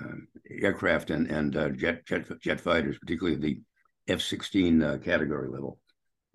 uh, 0.00 0.14
aircraft 0.50 1.10
and 1.10 1.26
and 1.30 1.56
uh, 1.56 1.68
jet 1.70 2.06
jet 2.06 2.26
jet 2.40 2.60
fighters, 2.60 2.98
particularly 2.98 3.38
the 3.38 3.60
F 4.10 4.20
sixteen 4.20 4.82
uh, 4.82 4.98
category 5.02 5.48
level. 5.48 5.78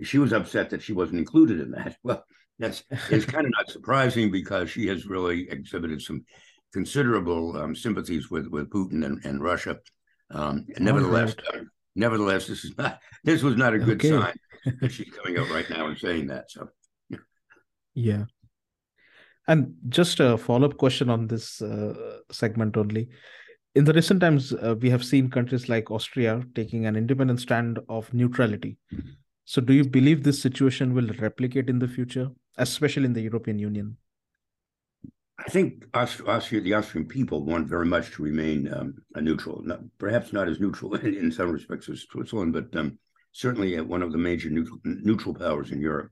She 0.02 0.18
was 0.18 0.34
upset 0.34 0.70
that 0.72 0.82
she 0.82 0.94
wasn't 0.94 1.20
included 1.20 1.60
in 1.60 1.72
that. 1.72 1.98
Well, 2.04 2.24
that's 2.58 2.84
it's 3.10 3.26
kind 3.26 3.46
of 3.46 3.52
not 3.58 3.70
surprising 3.70 4.32
because 4.32 4.70
she 4.70 4.88
has 4.88 5.06
really 5.06 5.50
exhibited 5.50 6.02
some 6.02 6.24
considerable 6.72 7.58
um, 7.58 7.76
sympathies 7.76 8.32
with 8.32 8.48
with 8.48 8.70
Putin 8.70 9.06
and, 9.06 9.24
and 9.26 9.44
Russia. 9.44 9.80
Um, 10.32 10.66
and 10.76 10.86
nevertheless, 10.86 11.36
right 11.54 11.64
nevertheless, 11.96 12.48
this 12.48 12.64
is 12.66 12.78
not 12.78 13.00
this 13.24 13.42
was 13.42 13.56
not 13.56 13.74
a 13.74 13.80
good 13.80 14.04
okay. 14.04 14.10
sign 14.10 14.36
that 14.82 14.92
she's 14.92 15.12
coming 15.12 15.40
out 15.40 15.50
right 15.50 15.70
now 15.70 15.88
and 15.88 15.98
saying 15.98 16.28
that. 16.28 16.52
So, 16.52 16.70
yeah. 17.10 17.18
yeah. 17.94 18.24
And 19.48 19.76
just 19.90 20.20
a 20.20 20.38
follow 20.38 20.68
up 20.68 20.78
question 20.78 21.10
on 21.10 21.28
this 21.28 21.62
uh, 21.62 22.20
segment 22.32 22.78
only. 22.78 23.10
In 23.76 23.84
the 23.84 23.92
recent 23.92 24.22
times, 24.22 24.54
uh, 24.54 24.76
we 24.80 24.90
have 24.90 25.04
seen 25.04 25.30
countries 25.30 25.68
like 25.68 25.92
Austria 25.92 26.42
taking 26.56 26.86
an 26.86 26.96
independent 26.96 27.42
stand 27.42 27.80
of 27.90 28.12
neutrality. 28.14 28.78
Mm-hmm. 28.94 29.10
So, 29.44 29.62
do 29.62 29.74
you 29.74 29.84
believe 29.84 30.24
this 30.24 30.42
situation 30.42 30.94
will 30.94 31.10
replicate 31.20 31.70
in 31.70 31.80
the 31.80 31.88
future, 31.88 32.30
especially 32.58 33.06
in 33.06 33.14
the 33.14 33.22
European 33.22 33.60
Union? 33.60 33.98
I 35.38 35.50
think 35.50 35.86
Austria, 35.94 36.62
the 36.62 36.74
Austrian 36.74 37.06
people 37.06 37.44
want 37.44 37.68
very 37.68 37.86
much 37.86 38.12
to 38.12 38.24
remain 38.24 38.74
um, 38.74 38.96
a 39.16 39.22
neutral, 39.22 39.62
not, 39.64 39.82
perhaps 39.98 40.32
not 40.32 40.48
as 40.48 40.62
neutral 40.62 40.96
in, 40.96 41.14
in, 41.24 41.32
some 41.32 41.52
respects 41.52 41.90
as 41.90 42.04
Switzerland, 42.04 42.54
but 42.54 42.74
um, 42.80 42.98
certainly 43.34 43.80
one 43.82 44.02
of 44.02 44.14
the 44.14 44.18
major 44.18 44.50
neutral, 44.50 44.80
neutral 44.86 45.36
powers 45.36 45.72
in 45.72 45.82
Europe. 45.82 46.12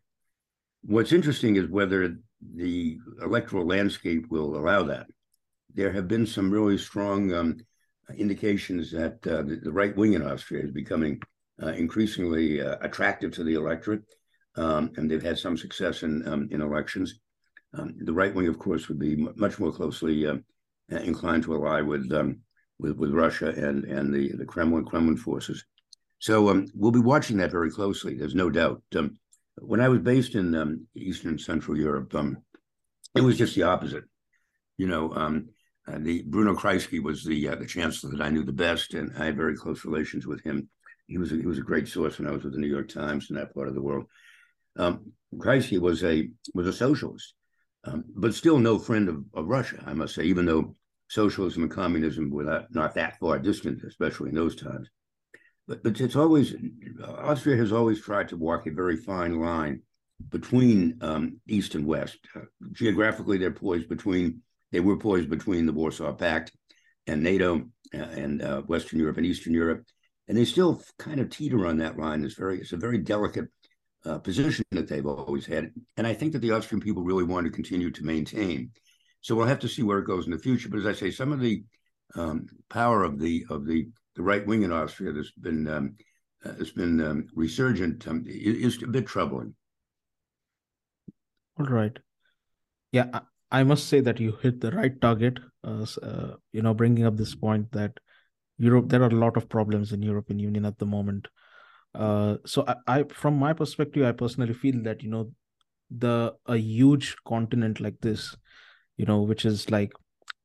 What's 0.81 1.13
interesting 1.13 1.55
is 1.55 1.69
whether 1.69 2.17
the 2.55 2.97
electoral 3.21 3.65
landscape 3.65 4.29
will 4.29 4.57
allow 4.57 4.83
that. 4.83 5.07
There 5.73 5.91
have 5.91 6.07
been 6.07 6.25
some 6.25 6.51
really 6.51 6.77
strong 6.77 7.33
um, 7.33 7.57
indications 8.15 8.91
that 8.91 9.25
uh, 9.27 9.41
the, 9.43 9.59
the, 9.63 9.71
right 9.71 9.95
wing 9.95 10.13
in 10.13 10.21
Austria 10.21 10.63
is 10.63 10.71
becoming 10.71 11.19
uh, 11.61 11.69
increasingly 11.69 12.61
uh, 12.61 12.77
attractive 12.81 13.31
to 13.33 13.43
the 13.43 13.55
electorate, 13.55 14.03
um, 14.55 14.91
and 14.97 15.09
they've 15.09 15.23
had 15.23 15.37
some 15.37 15.57
success 15.57 16.03
in 16.03 16.27
um, 16.27 16.47
in 16.51 16.61
elections. 16.61 17.19
Um, 17.73 17.95
the 17.99 18.13
right 18.13 18.33
wing, 18.33 18.47
of 18.47 18.59
course, 18.59 18.87
would 18.87 18.99
be 18.99 19.15
much 19.15 19.59
more 19.59 19.71
closely 19.71 20.27
uh, 20.27 20.37
inclined 20.89 21.43
to 21.43 21.55
ally 21.55 21.81
with, 21.81 22.11
um, 22.11 22.39
with 22.77 22.97
with 22.97 23.11
Russia 23.11 23.49
and 23.49 23.85
and 23.85 24.13
the 24.13 24.31
the 24.33 24.45
Kremlin 24.45 24.85
Kremlin 24.85 25.17
forces. 25.17 25.63
So 26.19 26.49
um, 26.49 26.67
we'll 26.73 26.91
be 26.91 26.99
watching 26.99 27.37
that 27.37 27.51
very 27.51 27.71
closely. 27.71 28.15
There's 28.15 28.35
no 28.35 28.49
doubt. 28.49 28.81
Um, 28.95 29.17
when 29.57 29.81
I 29.81 29.89
was 29.89 29.99
based 29.99 30.35
in 30.35 30.55
um, 30.55 30.87
Eastern 30.95 31.37
Central 31.37 31.77
Europe, 31.77 32.15
um, 32.15 32.37
it 33.15 33.21
was 33.21 33.37
just 33.37 33.55
the 33.55 33.63
opposite. 33.63 34.05
You 34.77 34.87
know, 34.87 35.13
uh, 35.87 35.97
the 35.99 36.23
Bruno 36.23 36.55
Kreisky 36.55 37.01
was 37.01 37.23
the 37.23 37.49
uh, 37.49 37.55
the 37.55 37.65
chancellor 37.65 38.11
that 38.11 38.21
I 38.21 38.29
knew 38.29 38.43
the 38.43 38.51
best, 38.51 38.93
and 38.93 39.11
I 39.17 39.25
had 39.25 39.37
very 39.37 39.55
close 39.55 39.85
relations 39.85 40.25
with 40.25 40.41
him. 40.43 40.69
He 41.07 41.17
was 41.17 41.31
a, 41.31 41.35
he 41.35 41.45
was 41.45 41.57
a 41.57 41.63
great 41.63 41.87
source 41.87 42.17
when 42.17 42.27
I 42.27 42.31
was 42.31 42.43
with 42.43 42.53
the 42.53 42.59
New 42.59 42.67
York 42.67 42.89
Times 42.89 43.29
in 43.29 43.35
that 43.35 43.53
part 43.53 43.67
of 43.67 43.75
the 43.75 43.81
world. 43.81 44.05
Um, 44.77 45.11
Kreisky 45.35 45.79
was 45.79 46.03
a 46.03 46.29
was 46.53 46.67
a 46.67 46.73
socialist, 46.73 47.33
um, 47.83 48.05
but 48.15 48.33
still 48.33 48.59
no 48.59 48.79
friend 48.79 49.09
of, 49.09 49.23
of 49.33 49.47
Russia, 49.47 49.83
I 49.85 49.93
must 49.93 50.15
say, 50.15 50.23
even 50.23 50.45
though 50.45 50.75
socialism 51.09 51.63
and 51.63 51.71
communism 51.71 52.31
were 52.31 52.43
not, 52.43 52.73
not 52.73 52.95
that 52.95 53.19
far 53.19 53.37
distant, 53.37 53.83
especially 53.83 54.29
in 54.29 54.35
those 54.35 54.55
times. 54.55 54.89
But, 55.67 55.83
but 55.83 56.01
it's 56.01 56.15
always, 56.15 56.55
Austria 57.05 57.55
has 57.57 57.71
always 57.71 58.01
tried 58.01 58.29
to 58.29 58.37
walk 58.37 58.65
a 58.65 58.71
very 58.71 58.97
fine 58.97 59.39
line 59.39 59.81
between 60.29 60.97
um, 61.01 61.39
East 61.47 61.75
and 61.75 61.85
West. 61.85 62.17
Uh, 62.35 62.41
geographically, 62.71 63.37
they're 63.37 63.51
poised 63.51 63.89
between, 63.89 64.41
they 64.73 64.79
were 64.79 64.97
poised 64.97 65.29
between 65.29 65.67
the 65.67 65.71
Warsaw 65.71 66.11
Pact 66.13 66.51
and 67.05 67.21
NATO 67.21 67.61
uh, 67.93 67.97
and 67.97 68.41
uh, 68.41 68.61
Western 68.63 68.99
Europe 68.99 69.17
and 69.17 69.25
Eastern 69.25 69.53
Europe. 69.53 69.85
And 70.27 70.35
they 70.35 70.45
still 70.45 70.81
kind 70.97 71.19
of 71.19 71.29
teeter 71.29 71.67
on 71.67 71.77
that 71.77 71.97
line. 71.97 72.25
It's 72.25 72.33
very, 72.33 72.59
it's 72.59 72.73
a 72.73 72.77
very 72.77 72.97
delicate 72.97 73.49
uh, 74.03 74.17
position 74.17 74.65
that 74.71 74.87
they've 74.87 75.05
always 75.05 75.45
had. 75.45 75.71
And 75.95 76.07
I 76.07 76.13
think 76.13 76.33
that 76.33 76.39
the 76.39 76.51
Austrian 76.51 76.81
people 76.81 77.03
really 77.03 77.23
want 77.23 77.45
to 77.45 77.51
continue 77.51 77.91
to 77.91 78.03
maintain. 78.03 78.71
So 79.21 79.35
we'll 79.35 79.45
have 79.45 79.59
to 79.59 79.69
see 79.69 79.83
where 79.83 79.99
it 79.99 80.07
goes 80.07 80.25
in 80.25 80.31
the 80.31 80.39
future. 80.39 80.69
But 80.69 80.79
as 80.79 80.87
I 80.87 80.93
say, 80.93 81.11
some 81.11 81.31
of 81.31 81.39
the 81.39 81.63
um, 82.15 82.47
power 82.69 83.03
of 83.03 83.19
the 83.19 83.45
of 83.51 83.67
the, 83.67 83.87
the 84.15 84.23
right 84.23 84.45
wing 84.45 84.63
in 84.63 84.71
Austria 84.71 85.13
that's 85.13 85.31
been 85.31 85.67
um, 85.67 85.95
uh, 86.43 86.53
has 86.55 86.71
been 86.71 86.99
um, 86.99 87.27
resurgent 87.35 88.07
um, 88.07 88.23
is 88.25 88.81
a 88.81 88.87
bit 88.87 89.05
troubling. 89.05 89.53
All 91.59 91.67
right. 91.67 91.97
Yeah, 92.91 93.21
I, 93.59 93.63
must 93.63 93.87
say 93.87 94.01
that 94.01 94.19
you 94.19 94.33
hit 94.41 94.59
the 94.59 94.71
right 94.71 94.99
target. 94.99 95.39
Uh, 95.63 95.85
uh, 96.01 96.33
you 96.51 96.61
know, 96.61 96.73
bringing 96.73 97.05
up 97.05 97.15
this 97.15 97.35
point 97.35 97.71
that 97.71 97.99
Europe, 98.57 98.89
there 98.89 99.01
are 99.01 99.09
a 99.09 99.15
lot 99.15 99.37
of 99.37 99.47
problems 99.47 99.93
in 99.93 100.01
European 100.01 100.39
Union 100.39 100.65
at 100.65 100.77
the 100.77 100.85
moment 100.85 101.27
uh, 101.95 102.37
so 102.45 102.65
I, 102.67 102.75
I 102.87 103.03
from 103.03 103.37
my 103.37 103.53
perspective 103.53 104.05
i 104.05 104.11
personally 104.11 104.53
feel 104.53 104.81
that 104.83 105.03
you 105.03 105.09
know 105.09 105.31
the 105.95 106.33
a 106.47 106.57
huge 106.57 107.15
continent 107.27 107.79
like 107.79 107.99
this 108.01 108.35
you 108.97 109.05
know 109.05 109.21
which 109.21 109.45
is 109.45 109.69
like 109.69 109.93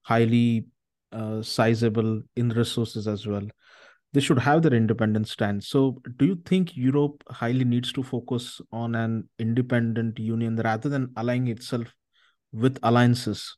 highly 0.02 0.66
uh, 1.12 1.42
sizable 1.42 2.22
in 2.36 2.50
resources 2.50 3.08
as 3.08 3.26
well 3.26 3.46
they 4.12 4.20
should 4.20 4.38
have 4.38 4.62
their 4.62 4.74
independent 4.74 5.28
stand 5.28 5.62
so 5.62 6.02
do 6.16 6.26
you 6.26 6.36
think 6.44 6.76
europe 6.76 7.22
highly 7.30 7.64
needs 7.64 7.92
to 7.92 8.02
focus 8.02 8.60
on 8.72 8.94
an 8.94 9.28
independent 9.38 10.18
union 10.18 10.56
rather 10.56 10.88
than 10.88 11.10
allying 11.16 11.48
itself 11.48 11.94
with 12.52 12.78
alliances 12.82 13.56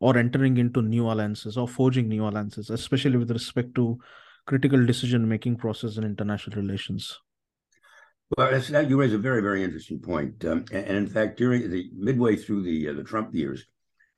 or 0.00 0.16
entering 0.16 0.56
into 0.56 0.82
new 0.82 1.10
alliances 1.10 1.56
or 1.56 1.68
forging 1.68 2.08
new 2.08 2.26
alliances 2.26 2.70
especially 2.70 3.16
with 3.16 3.30
respect 3.30 3.74
to 3.74 3.98
critical 4.46 4.84
decision 4.84 5.28
making 5.28 5.56
process 5.56 5.96
in 5.96 6.04
international 6.04 6.56
relations 6.56 7.18
well, 8.36 8.50
that, 8.52 8.88
you 8.88 9.00
raise 9.00 9.12
a 9.12 9.18
very, 9.18 9.42
very 9.42 9.64
interesting 9.64 9.98
point. 9.98 10.44
Um, 10.44 10.64
and, 10.70 10.86
and, 10.86 10.96
in 10.96 11.06
fact, 11.08 11.36
during 11.36 11.68
the 11.68 11.90
midway 11.96 12.36
through 12.36 12.62
the 12.62 12.88
uh, 12.88 12.92
the 12.92 13.02
Trump 13.02 13.34
years, 13.34 13.66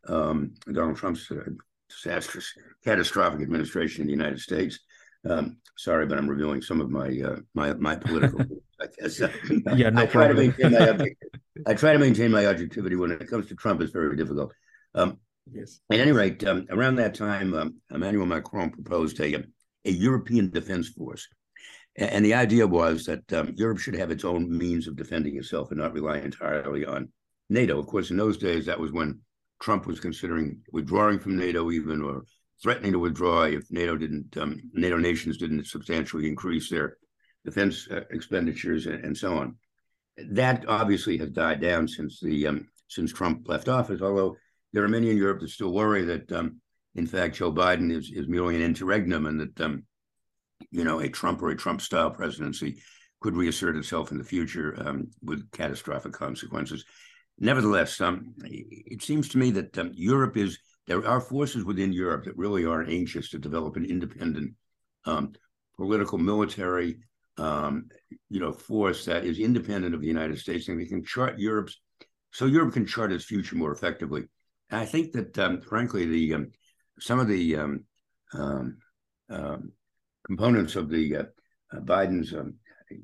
um, 0.06 0.52
Donald 0.70 0.96
Trump's 0.96 1.30
uh, 1.30 1.44
disastrous, 1.88 2.52
catastrophic 2.84 3.40
administration 3.40 4.02
in 4.02 4.06
the 4.08 4.12
United 4.12 4.40
States. 4.40 4.80
Um, 5.28 5.58
sorry, 5.78 6.06
but 6.06 6.18
I'm 6.18 6.28
revealing 6.28 6.60
some 6.60 6.80
of 6.80 6.90
my 6.90 7.08
uh, 7.24 7.36
my 7.54 7.72
my 7.74 7.96
political. 7.96 8.40
I 8.80 8.86
guess. 8.98 9.20
yeah, 9.76 9.90
no 9.90 10.02
I 10.02 10.06
try 10.06 10.28
to 10.28 10.34
maintain 10.34 10.72
my 10.72 11.08
I 11.66 11.74
try 11.74 11.92
to 11.92 11.98
maintain 11.98 12.30
my 12.30 12.46
objectivity 12.46 12.96
when 12.96 13.10
it 13.10 13.28
comes 13.28 13.46
to 13.48 13.54
Trump. 13.54 13.80
It's 13.80 13.92
very 13.92 14.16
difficult. 14.16 14.52
Um, 14.94 15.18
Yes. 15.50 15.80
At 15.90 16.00
any 16.00 16.12
rate, 16.12 16.44
um, 16.44 16.66
around 16.70 16.96
that 16.96 17.14
time, 17.14 17.54
um, 17.54 17.74
Emmanuel 17.90 18.26
Macron 18.26 18.70
proposed 18.70 19.20
a, 19.20 19.44
a 19.84 19.90
European 19.90 20.50
defense 20.50 20.88
force. 20.88 21.26
And 21.96 22.24
the 22.24 22.34
idea 22.34 22.66
was 22.66 23.04
that 23.04 23.30
um, 23.34 23.52
Europe 23.56 23.78
should 23.78 23.96
have 23.96 24.10
its 24.10 24.24
own 24.24 24.56
means 24.56 24.86
of 24.86 24.96
defending 24.96 25.36
itself 25.36 25.70
and 25.70 25.80
not 25.80 25.92
rely 25.92 26.18
entirely 26.18 26.86
on 26.86 27.10
NATO. 27.50 27.78
Of 27.78 27.86
course, 27.86 28.10
in 28.10 28.16
those 28.16 28.38
days, 28.38 28.64
that 28.66 28.80
was 28.80 28.92
when 28.92 29.20
Trump 29.60 29.86
was 29.86 30.00
considering 30.00 30.62
withdrawing 30.72 31.18
from 31.18 31.36
NATO, 31.36 31.70
even 31.70 32.02
or 32.02 32.24
threatening 32.62 32.92
to 32.92 32.98
withdraw 32.98 33.42
if 33.42 33.70
NATO 33.70 33.96
didn't, 33.98 34.34
um, 34.38 34.58
NATO 34.72 34.96
nations 34.96 35.36
didn't 35.36 35.66
substantially 35.66 36.28
increase 36.28 36.70
their 36.70 36.96
defense 37.44 37.86
uh, 37.90 38.02
expenditures 38.10 38.86
and, 38.86 39.04
and, 39.04 39.18
so 39.18 39.36
on. 39.36 39.56
That 40.16 40.64
obviously 40.68 41.18
has 41.18 41.30
died 41.30 41.60
down 41.60 41.88
since 41.88 42.20
the 42.20 42.46
um, 42.46 42.68
since 42.88 43.12
Trump 43.12 43.48
left 43.48 43.68
office. 43.68 44.02
Although 44.02 44.36
there 44.72 44.84
are 44.84 44.88
many 44.88 45.10
in 45.10 45.16
Europe 45.16 45.40
that 45.40 45.48
still 45.48 45.72
worry 45.72 46.04
that, 46.04 46.30
um, 46.32 46.60
in 46.94 47.06
fact, 47.06 47.36
Joe 47.36 47.52
Biden 47.52 47.90
is 47.90 48.10
is 48.14 48.28
merely 48.28 48.56
an 48.56 48.62
interregnum, 48.62 49.26
and 49.26 49.40
that 49.40 49.60
um, 49.60 49.84
you 50.70 50.84
know 50.84 51.00
a 51.00 51.08
Trump 51.08 51.42
or 51.42 51.50
a 51.50 51.56
Trump 51.56 51.80
style 51.80 52.10
presidency 52.10 52.82
could 53.20 53.36
reassert 53.36 53.76
itself 53.76 54.10
in 54.10 54.18
the 54.18 54.24
future 54.24 54.74
um, 54.84 55.08
with 55.22 55.50
catastrophic 55.52 56.12
consequences. 56.12 56.84
Nevertheless, 57.38 58.00
um, 58.00 58.34
it 58.44 59.02
seems 59.02 59.28
to 59.30 59.38
me 59.38 59.50
that 59.52 59.78
um, 59.78 59.92
Europe 59.94 60.36
is 60.36 60.58
there 60.86 61.06
are 61.06 61.20
forces 61.20 61.64
within 61.64 61.92
Europe 61.92 62.24
that 62.24 62.36
really 62.36 62.64
are 62.64 62.82
anxious 62.82 63.30
to 63.30 63.38
develop 63.38 63.76
an 63.76 63.84
independent 63.84 64.54
political, 65.76 66.18
military, 66.18 66.98
um, 67.38 67.88
you 68.28 68.40
know, 68.40 68.52
force 68.52 69.04
that 69.06 69.24
is 69.24 69.38
independent 69.38 69.94
of 69.94 70.00
the 70.00 70.06
United 70.06 70.38
States, 70.38 70.68
and 70.68 70.76
we 70.76 70.86
can 70.86 71.04
chart 71.04 71.38
Europe's 71.38 71.80
so 72.30 72.46
Europe 72.46 72.72
can 72.72 72.86
chart 72.86 73.12
its 73.12 73.24
future 73.24 73.56
more 73.56 73.72
effectively. 73.72 74.22
And 74.70 74.80
I 74.80 74.86
think 74.86 75.12
that, 75.12 75.38
um, 75.38 75.60
frankly, 75.60 76.06
the 76.06 76.34
um, 76.34 76.50
some 76.98 77.20
of 77.20 77.28
the 77.28 77.56
um, 77.56 77.84
um, 78.32 79.72
components 80.26 80.76
of 80.76 80.88
the 80.88 81.16
uh, 81.16 81.22
uh, 81.72 81.80
Biden's 81.80 82.34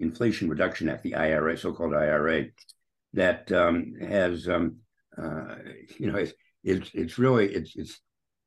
Inflation 0.00 0.48
Reduction 0.48 0.88
Act, 0.88 1.02
the 1.02 1.14
IRA, 1.14 1.56
so-called 1.56 1.94
IRA, 1.94 2.46
that 3.14 3.48
has, 3.48 4.48
uh, 4.48 4.68
you 5.98 6.10
know, 6.10 6.16
it's 6.16 6.90
it's 6.94 7.18
really 7.18 7.52
it's 7.52 7.76
it's 7.76 8.00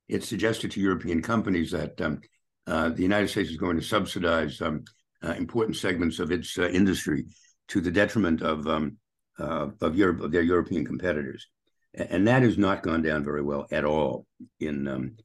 it's 0.07 0.27
suggested 0.27 0.71
to 0.71 0.81
European 0.81 1.21
companies 1.21 1.71
that 1.71 2.00
um, 2.01 2.21
uh, 2.67 2.89
the 2.89 3.01
United 3.01 3.29
States 3.29 3.50
is 3.50 3.57
going 3.57 3.77
to 3.77 3.83
subsidize 3.83 4.61
um, 4.61 4.83
important 5.22 5.78
segments 5.78 6.20
of 6.20 6.32
its 6.32 6.58
uh, 6.58 6.68
industry 6.70 7.25
to 7.70 7.82
the 7.82 7.92
detriment 7.92 8.42
of 8.42 8.68
um, 8.68 8.98
uh, 9.40 9.68
of 9.82 9.96
Europe 9.96 10.22
of 10.22 10.32
their 10.32 10.42
European 10.42 10.86
competitors, 10.86 11.48
and 11.94 12.28
that 12.28 12.44
has 12.44 12.58
not 12.58 12.84
gone 12.84 13.01
down 13.01 13.24
very 13.24 13.42
well 13.42 13.68
at 13.72 13.86
all 13.86 14.25
in 14.60 14.88
um, 14.88 15.16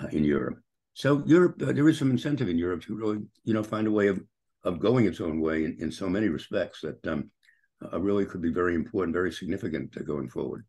uh, 0.00 0.06
in 0.08 0.24
Europe. 0.24 0.58
So 0.94 1.22
Europe, 1.26 1.62
uh, 1.62 1.72
there 1.72 1.88
is 1.88 1.98
some 1.98 2.10
incentive 2.10 2.48
in 2.48 2.58
Europe 2.58 2.82
to 2.82 2.96
really 2.96 3.18
you 3.44 3.54
know 3.54 3.62
find 3.62 3.86
a 3.86 3.92
way 3.92 4.08
of 4.08 4.20
of 4.64 4.78
going 4.78 5.06
its 5.06 5.20
own 5.20 5.40
way 5.40 5.64
in, 5.64 5.76
in 5.80 5.90
so 5.90 6.08
many 6.08 6.28
respects 6.28 6.80
that 6.82 7.06
um, 7.06 7.30
really 7.92 8.26
could 8.26 8.42
be 8.42 8.52
very 8.52 8.74
important, 8.74 9.14
very 9.14 9.32
significant 9.32 9.96
going 10.04 10.28
forward. 10.28 10.64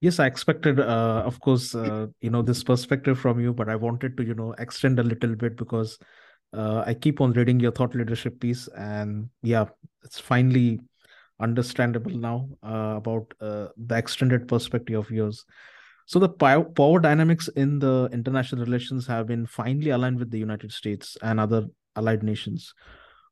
Yes, 0.00 0.20
I 0.20 0.26
expected, 0.26 0.78
uh, 0.78 1.22
of 1.26 1.40
course, 1.40 1.74
uh, 1.74 2.06
you 2.20 2.30
know, 2.30 2.42
this 2.42 2.62
perspective 2.62 3.18
from 3.18 3.40
you, 3.40 3.52
but 3.52 3.68
I 3.68 3.74
wanted 3.74 4.16
to, 4.16 4.24
you 4.24 4.34
know, 4.34 4.54
extend 4.58 5.00
a 5.00 5.02
little 5.02 5.34
bit 5.34 5.56
because 5.56 5.98
uh, 6.52 6.84
I 6.86 6.94
keep 6.94 7.20
on 7.20 7.32
reading 7.32 7.60
your 7.60 7.72
thought 7.72 7.94
leadership 7.94 8.40
piece, 8.40 8.68
and 8.68 9.28
yeah, 9.42 9.66
it's 10.04 10.18
finally 10.18 10.80
understandable 11.40 12.10
now 12.10 12.48
uh, 12.62 12.94
about 12.96 13.32
uh, 13.40 13.68
the 13.76 13.96
extended 13.96 14.48
perspective 14.48 14.98
of 14.98 15.10
yours. 15.10 15.44
So 16.06 16.18
the 16.18 16.28
power 16.30 17.00
dynamics 17.00 17.48
in 17.48 17.78
the 17.78 18.08
international 18.12 18.64
relations 18.64 19.06
have 19.06 19.26
been 19.26 19.44
finally 19.44 19.90
aligned 19.90 20.18
with 20.18 20.30
the 20.30 20.38
United 20.38 20.72
States 20.72 21.18
and 21.22 21.38
other 21.38 21.66
allied 21.96 22.22
nations. 22.22 22.72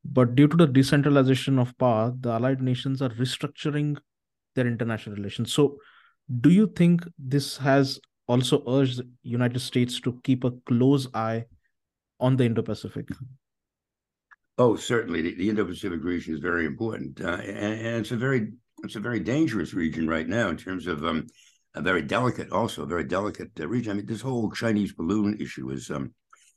But 0.05 0.35
due 0.35 0.47
to 0.47 0.57
the 0.57 0.67
decentralization 0.67 1.59
of 1.59 1.77
power, 1.79 2.13
the 2.21 2.31
allied 2.31 2.61
nations 2.61 3.01
are 3.01 3.09
restructuring 3.09 3.97
their 4.55 4.67
international 4.67 5.17
relations. 5.17 5.53
So 5.53 5.79
do 6.41 6.51
you 6.51 6.67
think 6.67 7.03
this 7.19 7.57
has 7.57 7.99
also 8.29 8.63
urged 8.69 8.99
the 8.99 9.07
United 9.23 9.61
States 9.61 10.01
to 10.01 10.21
keep 10.23 10.45
a 10.45 10.53
close 10.67 11.09
eye 11.15 11.47
on 12.21 12.37
the 12.37 12.45
Indo-Pacific? 12.45 13.09
Oh, 14.59 14.77
certainly, 14.77 15.23
the, 15.23 15.35
the 15.35 15.49
Indo-Pacific 15.51 16.03
region 16.03 16.35
is 16.35 16.41
very 16.41 16.65
important, 16.65 17.21
uh, 17.21 17.39
and, 17.43 17.87
and, 17.87 17.97
it's 17.97 18.11
a 18.11 18.17
very 18.17 18.53
it's 18.83 18.97
a 18.97 19.01
very 19.01 19.21
dangerous 19.21 19.75
region 19.75 20.09
right 20.09 20.27
now 20.27 20.49
in 20.49 20.57
terms 20.57 20.87
of 20.87 21.05
um, 21.05 21.27
a 21.75 21.83
very 21.83 22.03
delicate, 22.03 22.51
also 22.53 22.83
a 22.83 22.87
very 22.87 23.05
delicate 23.05 23.51
uh, 23.61 23.69
region. 23.69 23.93
I 23.93 23.95
mean, 23.97 24.07
this 24.07 24.23
whole 24.23 24.51
Chinese 24.51 24.93
balloon 24.93 25.37
issue 25.41 25.71
is 25.71 25.91
um, 25.91 26.15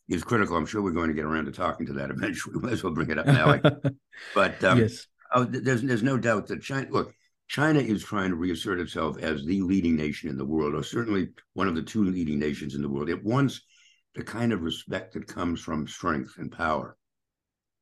is 0.07 0.23
critical. 0.23 0.55
I'm 0.55 0.65
sure 0.65 0.81
we're 0.81 0.91
going 0.91 1.09
to 1.09 1.13
get 1.13 1.25
around 1.25 1.45
to 1.45 1.51
talking 1.51 1.85
to 1.87 1.93
that 1.93 2.09
eventually. 2.09 2.55
We 2.55 2.61
might 2.61 2.73
as 2.73 2.83
well 2.83 2.93
bring 2.93 3.09
it 3.09 3.19
up 3.19 3.25
now. 3.25 3.59
but 4.33 4.63
um, 4.63 4.79
yes, 4.79 5.05
oh, 5.33 5.43
there's 5.43 5.81
there's 5.81 6.03
no 6.03 6.17
doubt 6.17 6.47
that 6.47 6.61
China. 6.61 6.87
Look, 6.89 7.13
China 7.49 7.79
is 7.79 8.03
trying 8.03 8.29
to 8.29 8.35
reassert 8.35 8.79
itself 8.79 9.17
as 9.17 9.43
the 9.43 9.61
leading 9.61 9.97
nation 9.97 10.29
in 10.29 10.37
the 10.37 10.45
world, 10.45 10.73
or 10.73 10.83
certainly 10.83 11.29
one 11.53 11.67
of 11.67 11.75
the 11.75 11.81
two 11.81 12.05
leading 12.05 12.39
nations 12.39 12.75
in 12.75 12.81
the 12.81 12.89
world. 12.89 13.09
It 13.09 13.23
wants 13.25 13.59
the 14.19 14.25
kind 14.25 14.51
of 14.51 14.61
respect 14.61 15.13
that 15.13 15.27
comes 15.27 15.61
from 15.61 15.87
strength 15.87 16.35
and 16.37 16.51
power. 16.51 16.97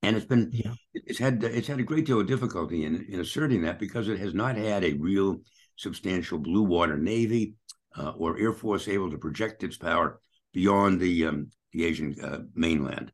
And 0.04 0.16
it's 0.16 0.26
been 0.26 0.52
yeah. 0.54 0.74
it's 0.94 1.18
had 1.18 1.44
it's 1.44 1.68
had 1.68 1.80
a 1.80 1.84
great 1.84 2.06
deal 2.06 2.22
of 2.22 2.28
difficulty 2.28 2.86
in, 2.86 3.06
in 3.10 3.20
asserting 3.20 3.64
that 3.64 3.80
because 3.80 4.08
it 4.08 4.20
has 4.20 4.34
not 4.34 4.56
had 4.56 4.84
a 4.84 4.94
real 4.94 5.42
substantial 5.76 6.38
blue 6.38 6.64
water 6.64 6.98
navy 6.98 7.56
uh, 7.98 8.12
or 8.12 8.40
air 8.40 8.54
force 8.54 8.88
able 8.88 9.10
to 9.10 9.18
project 9.18 9.64
its 9.64 9.78
power 9.78 10.20
beyond 10.54 11.00
the 11.00 11.26
um, 11.26 11.50
the 11.74 11.86
Asian 11.86 12.16
uh, 12.24 12.40
mainland, 12.54 13.12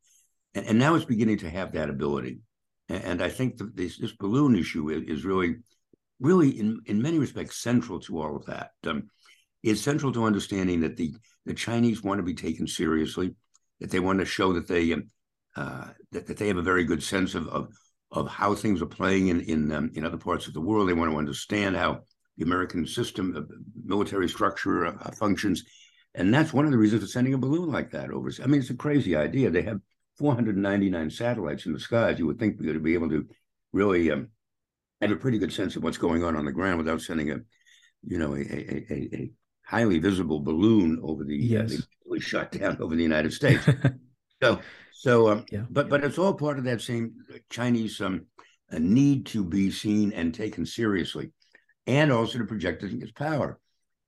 and, 0.53 0.65
and, 0.67 0.77
now 0.77 0.93
it's 0.93 1.05
beginning 1.05 1.37
to 1.37 1.49
have 1.49 1.71
that 1.71 1.89
ability. 1.89 2.39
And, 2.89 3.03
and 3.03 3.23
I 3.23 3.29
think 3.29 3.57
the, 3.57 3.71
this 3.73 3.97
this 3.97 4.11
balloon 4.11 4.55
issue 4.55 4.89
is, 4.89 5.03
is 5.07 5.25
really 5.25 5.55
really, 6.19 6.49
in, 6.59 6.79
in 6.85 7.01
many 7.01 7.19
respects, 7.19 7.57
central 7.57 7.99
to 8.01 8.21
all 8.21 8.35
of 8.35 8.45
that. 8.45 8.71
Um, 8.85 9.09
is 9.63 9.81
central 9.81 10.11
to 10.11 10.25
understanding 10.25 10.81
that 10.81 10.97
the, 10.97 11.13
the 11.45 11.53
Chinese 11.53 12.03
want 12.03 12.19
to 12.19 12.23
be 12.23 12.33
taken 12.33 12.67
seriously, 12.67 13.35
that 13.79 13.91
they 13.91 13.99
want 13.99 14.19
to 14.19 14.25
show 14.25 14.53
that 14.53 14.67
they 14.67 14.93
um, 14.93 15.07
uh, 15.55 15.87
that, 16.11 16.27
that 16.27 16.37
they 16.37 16.47
have 16.47 16.57
a 16.57 16.63
very 16.63 16.83
good 16.83 17.03
sense 17.03 17.35
of 17.35 17.47
of, 17.47 17.67
of 18.11 18.27
how 18.27 18.55
things 18.55 18.81
are 18.81 18.87
playing 18.87 19.27
in 19.27 19.41
in 19.41 19.71
um, 19.71 19.91
in 19.93 20.05
other 20.05 20.17
parts 20.17 20.47
of 20.47 20.53
the 20.53 20.61
world. 20.61 20.89
They 20.89 20.93
want 20.93 21.11
to 21.11 21.17
understand 21.17 21.75
how 21.75 22.01
the 22.37 22.45
American 22.45 22.87
system, 22.87 23.35
of 23.35 23.49
military 23.85 24.27
structure 24.27 24.87
uh, 24.87 25.11
functions, 25.11 25.63
and 26.15 26.33
that's 26.33 26.53
one 26.53 26.65
of 26.65 26.71
the 26.71 26.77
reasons 26.77 27.01
for 27.01 27.07
sending 27.07 27.33
a 27.33 27.37
balloon 27.37 27.71
like 27.71 27.91
that 27.91 28.09
over. 28.09 28.31
I 28.41 28.47
mean, 28.47 28.61
it's 28.61 28.69
a 28.69 28.75
crazy 28.75 29.15
idea. 29.15 29.49
They 29.49 29.61
have 29.63 29.79
499 30.17 31.09
satellites 31.09 31.65
in 31.65 31.73
the 31.73 31.79
skies. 31.79 32.19
You 32.19 32.27
would 32.27 32.39
think 32.39 32.59
we 32.59 32.67
would 32.67 32.83
be 32.83 32.93
able 32.93 33.09
to 33.09 33.27
really 33.71 34.11
um, 34.11 34.29
have 35.01 35.11
a 35.11 35.15
pretty 35.15 35.39
good 35.39 35.53
sense 35.53 35.75
of 35.75 35.83
what's 35.83 35.97
going 35.97 36.23
on 36.23 36.35
on 36.35 36.45
the 36.45 36.51
ground 36.51 36.77
without 36.77 37.01
sending 37.01 37.31
a, 37.31 37.37
you 38.05 38.17
know, 38.17 38.35
a, 38.35 38.39
a, 38.39 39.09
a 39.13 39.31
highly 39.65 39.99
visible 39.99 40.39
balloon 40.39 40.99
over 41.03 41.23
the 41.23 41.35
yes. 41.35 41.81
uh, 42.11 42.19
shot 42.19 42.51
down 42.51 42.77
over 42.79 42.95
the 42.95 43.03
United 43.03 43.33
States. 43.39 43.67
so, 44.41 44.59
so, 44.93 45.29
um, 45.29 45.45
yeah. 45.51 45.63
but 45.69 45.89
but 45.89 46.03
it's 46.03 46.17
all 46.17 46.33
part 46.33 46.57
of 46.57 46.65
that 46.65 46.81
same 46.81 47.13
Chinese 47.49 47.99
um, 48.01 48.25
need 48.71 49.25
to 49.27 49.43
be 49.43 49.71
seen 49.71 50.11
and 50.13 50.33
taken 50.33 50.65
seriously, 50.65 51.31
and 51.87 52.11
also 52.11 52.37
to 52.37 52.45
project 52.45 52.83
its 52.83 53.11
power. 53.11 53.59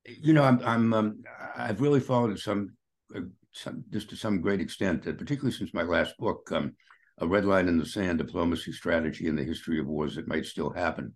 You 0.04 0.32
know, 0.32 0.44
I'm 0.44 0.60
I'm 0.64 0.94
um, 0.94 1.22
I've 1.56 1.80
really 1.80 2.00
followed 2.00 2.30
it 2.30 2.38
some, 2.38 2.76
uh, 3.14 3.20
some 3.52 3.84
just 3.90 4.10
to 4.10 4.16
some 4.16 4.40
great 4.40 4.60
extent, 4.60 5.06
uh, 5.06 5.12
particularly 5.12 5.56
since 5.56 5.74
my 5.74 5.82
last 5.82 6.16
book. 6.18 6.50
Um, 6.52 6.74
a 7.18 7.26
red 7.26 7.44
line 7.44 7.68
in 7.68 7.78
the 7.78 7.86
sand 7.86 8.18
diplomacy 8.18 8.72
strategy 8.72 9.26
and 9.26 9.38
the 9.38 9.42
history 9.42 9.80
of 9.80 9.86
wars 9.86 10.16
that 10.16 10.28
might 10.28 10.44
still 10.44 10.70
happen. 10.70 11.14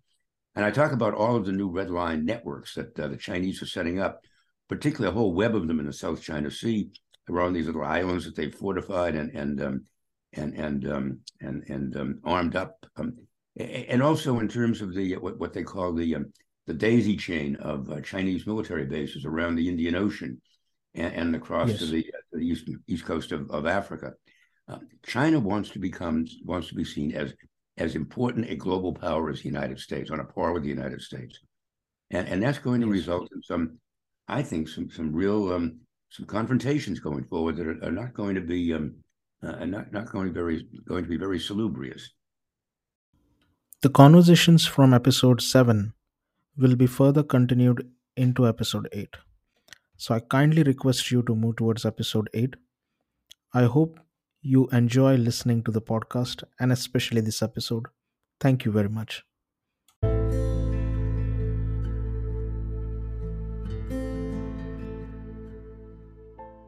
And 0.54 0.64
I 0.64 0.70
talk 0.70 0.92
about 0.92 1.14
all 1.14 1.36
of 1.36 1.46
the 1.46 1.52
new 1.52 1.70
red 1.70 1.90
line 1.90 2.24
networks 2.24 2.74
that 2.74 2.98
uh, 2.98 3.08
the 3.08 3.16
Chinese 3.16 3.62
are 3.62 3.66
setting 3.66 4.00
up, 4.00 4.20
particularly 4.68 5.12
a 5.12 5.16
whole 5.16 5.32
web 5.32 5.54
of 5.54 5.68
them 5.68 5.80
in 5.80 5.86
the 5.86 5.92
South 5.92 6.22
China 6.22 6.50
Sea 6.50 6.90
around 7.28 7.52
these 7.52 7.66
little 7.66 7.84
islands 7.84 8.24
that 8.24 8.34
they've 8.34 8.54
fortified 8.54 9.14
and 9.14 9.30
and 9.30 9.62
um, 9.62 9.84
and 10.32 10.54
and 10.54 10.88
um, 10.88 11.20
and 11.40 11.62
and 11.68 11.96
um, 11.96 12.20
armed 12.24 12.56
up, 12.56 12.84
um, 12.96 13.14
and 13.56 14.02
also 14.02 14.38
in 14.40 14.48
terms 14.48 14.80
of 14.82 14.94
the 14.94 15.16
what, 15.16 15.38
what 15.38 15.52
they 15.52 15.62
call 15.62 15.94
the 15.94 16.16
um, 16.16 16.32
the 16.66 16.74
daisy 16.74 17.16
chain 17.16 17.56
of 17.56 17.90
uh, 17.90 18.00
Chinese 18.00 18.46
military 18.46 18.86
bases 18.86 19.24
around 19.24 19.56
the 19.56 19.68
Indian 19.68 19.94
Ocean 19.94 20.40
and, 20.94 21.14
and 21.14 21.36
across 21.36 21.68
yes. 21.70 21.78
to 21.78 21.86
the, 21.86 22.06
uh, 22.14 22.20
the 22.32 22.46
east 22.46 22.68
east 22.86 23.04
coast 23.04 23.32
of, 23.32 23.50
of 23.50 23.66
Africa. 23.66 24.12
Uh, 24.68 24.78
China 25.04 25.40
wants 25.40 25.70
to 25.70 25.78
become 25.78 26.26
wants 26.44 26.68
to 26.68 26.74
be 26.74 26.84
seen 26.84 27.12
as 27.12 27.32
as 27.76 27.94
important 27.94 28.50
a 28.50 28.56
global 28.56 28.92
power 28.92 29.30
as 29.30 29.40
the 29.40 29.48
United 29.48 29.78
States, 29.78 30.10
on 30.10 30.20
a 30.20 30.24
par 30.24 30.52
with 30.52 30.62
the 30.62 30.68
United 30.68 31.00
States, 31.00 31.38
and 32.10 32.28
and 32.28 32.42
that's 32.42 32.58
going 32.58 32.80
to 32.80 32.86
result 32.86 33.28
in 33.34 33.42
some, 33.42 33.78
I 34.28 34.42
think, 34.42 34.68
some 34.68 34.90
some 34.90 35.12
real 35.12 35.52
um, 35.52 35.80
some 36.10 36.26
confrontations 36.26 37.00
going 37.00 37.24
forward 37.24 37.56
that 37.56 37.66
are, 37.66 37.84
are 37.84 37.92
not 37.92 38.14
going 38.14 38.34
to 38.34 38.40
be 38.40 38.74
um, 38.74 38.96
uh, 39.42 39.64
not 39.64 39.92
not 39.92 40.10
going 40.10 40.26
to 40.26 40.32
be 40.32 40.40
very 40.40 40.68
going 40.86 41.04
to 41.04 41.10
be 41.10 41.16
very 41.16 41.38
salubrious. 41.38 42.10
The 43.82 43.88
conversations 43.88 44.66
from 44.66 44.92
episode 44.92 45.40
seven 45.40 45.94
will 46.56 46.76
be 46.76 46.86
further 46.86 47.22
continued 47.22 47.90
into 48.16 48.46
episode 48.46 48.88
8. 48.92 49.16
So 49.96 50.14
I 50.14 50.20
kindly 50.20 50.62
request 50.62 51.10
you 51.10 51.22
to 51.22 51.34
move 51.34 51.56
towards 51.56 51.86
episode 51.86 52.28
8. 52.34 52.56
I 53.54 53.64
hope 53.64 53.98
you 54.42 54.68
enjoy 54.68 55.16
listening 55.16 55.62
to 55.64 55.70
the 55.70 55.82
podcast 55.82 56.44
and 56.58 56.72
especially 56.72 57.20
this 57.20 57.42
episode. 57.42 57.86
Thank 58.40 58.64
you 58.64 58.72
very 58.72 58.88
much. 58.88 59.24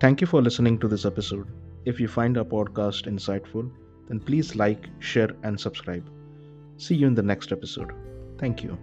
Thank 0.00 0.20
you 0.20 0.26
for 0.26 0.42
listening 0.42 0.78
to 0.80 0.88
this 0.88 1.04
episode. 1.04 1.46
If 1.85 2.00
you 2.00 2.08
find 2.08 2.37
our 2.37 2.44
podcast 2.44 3.06
insightful, 3.06 3.70
then 4.08 4.20
please 4.20 4.56
like, 4.56 4.88
share, 4.98 5.30
and 5.44 5.58
subscribe. 5.58 6.08
See 6.76 6.96
you 6.96 7.06
in 7.06 7.14
the 7.14 7.22
next 7.22 7.52
episode. 7.52 7.92
Thank 8.38 8.64
you. 8.64 8.76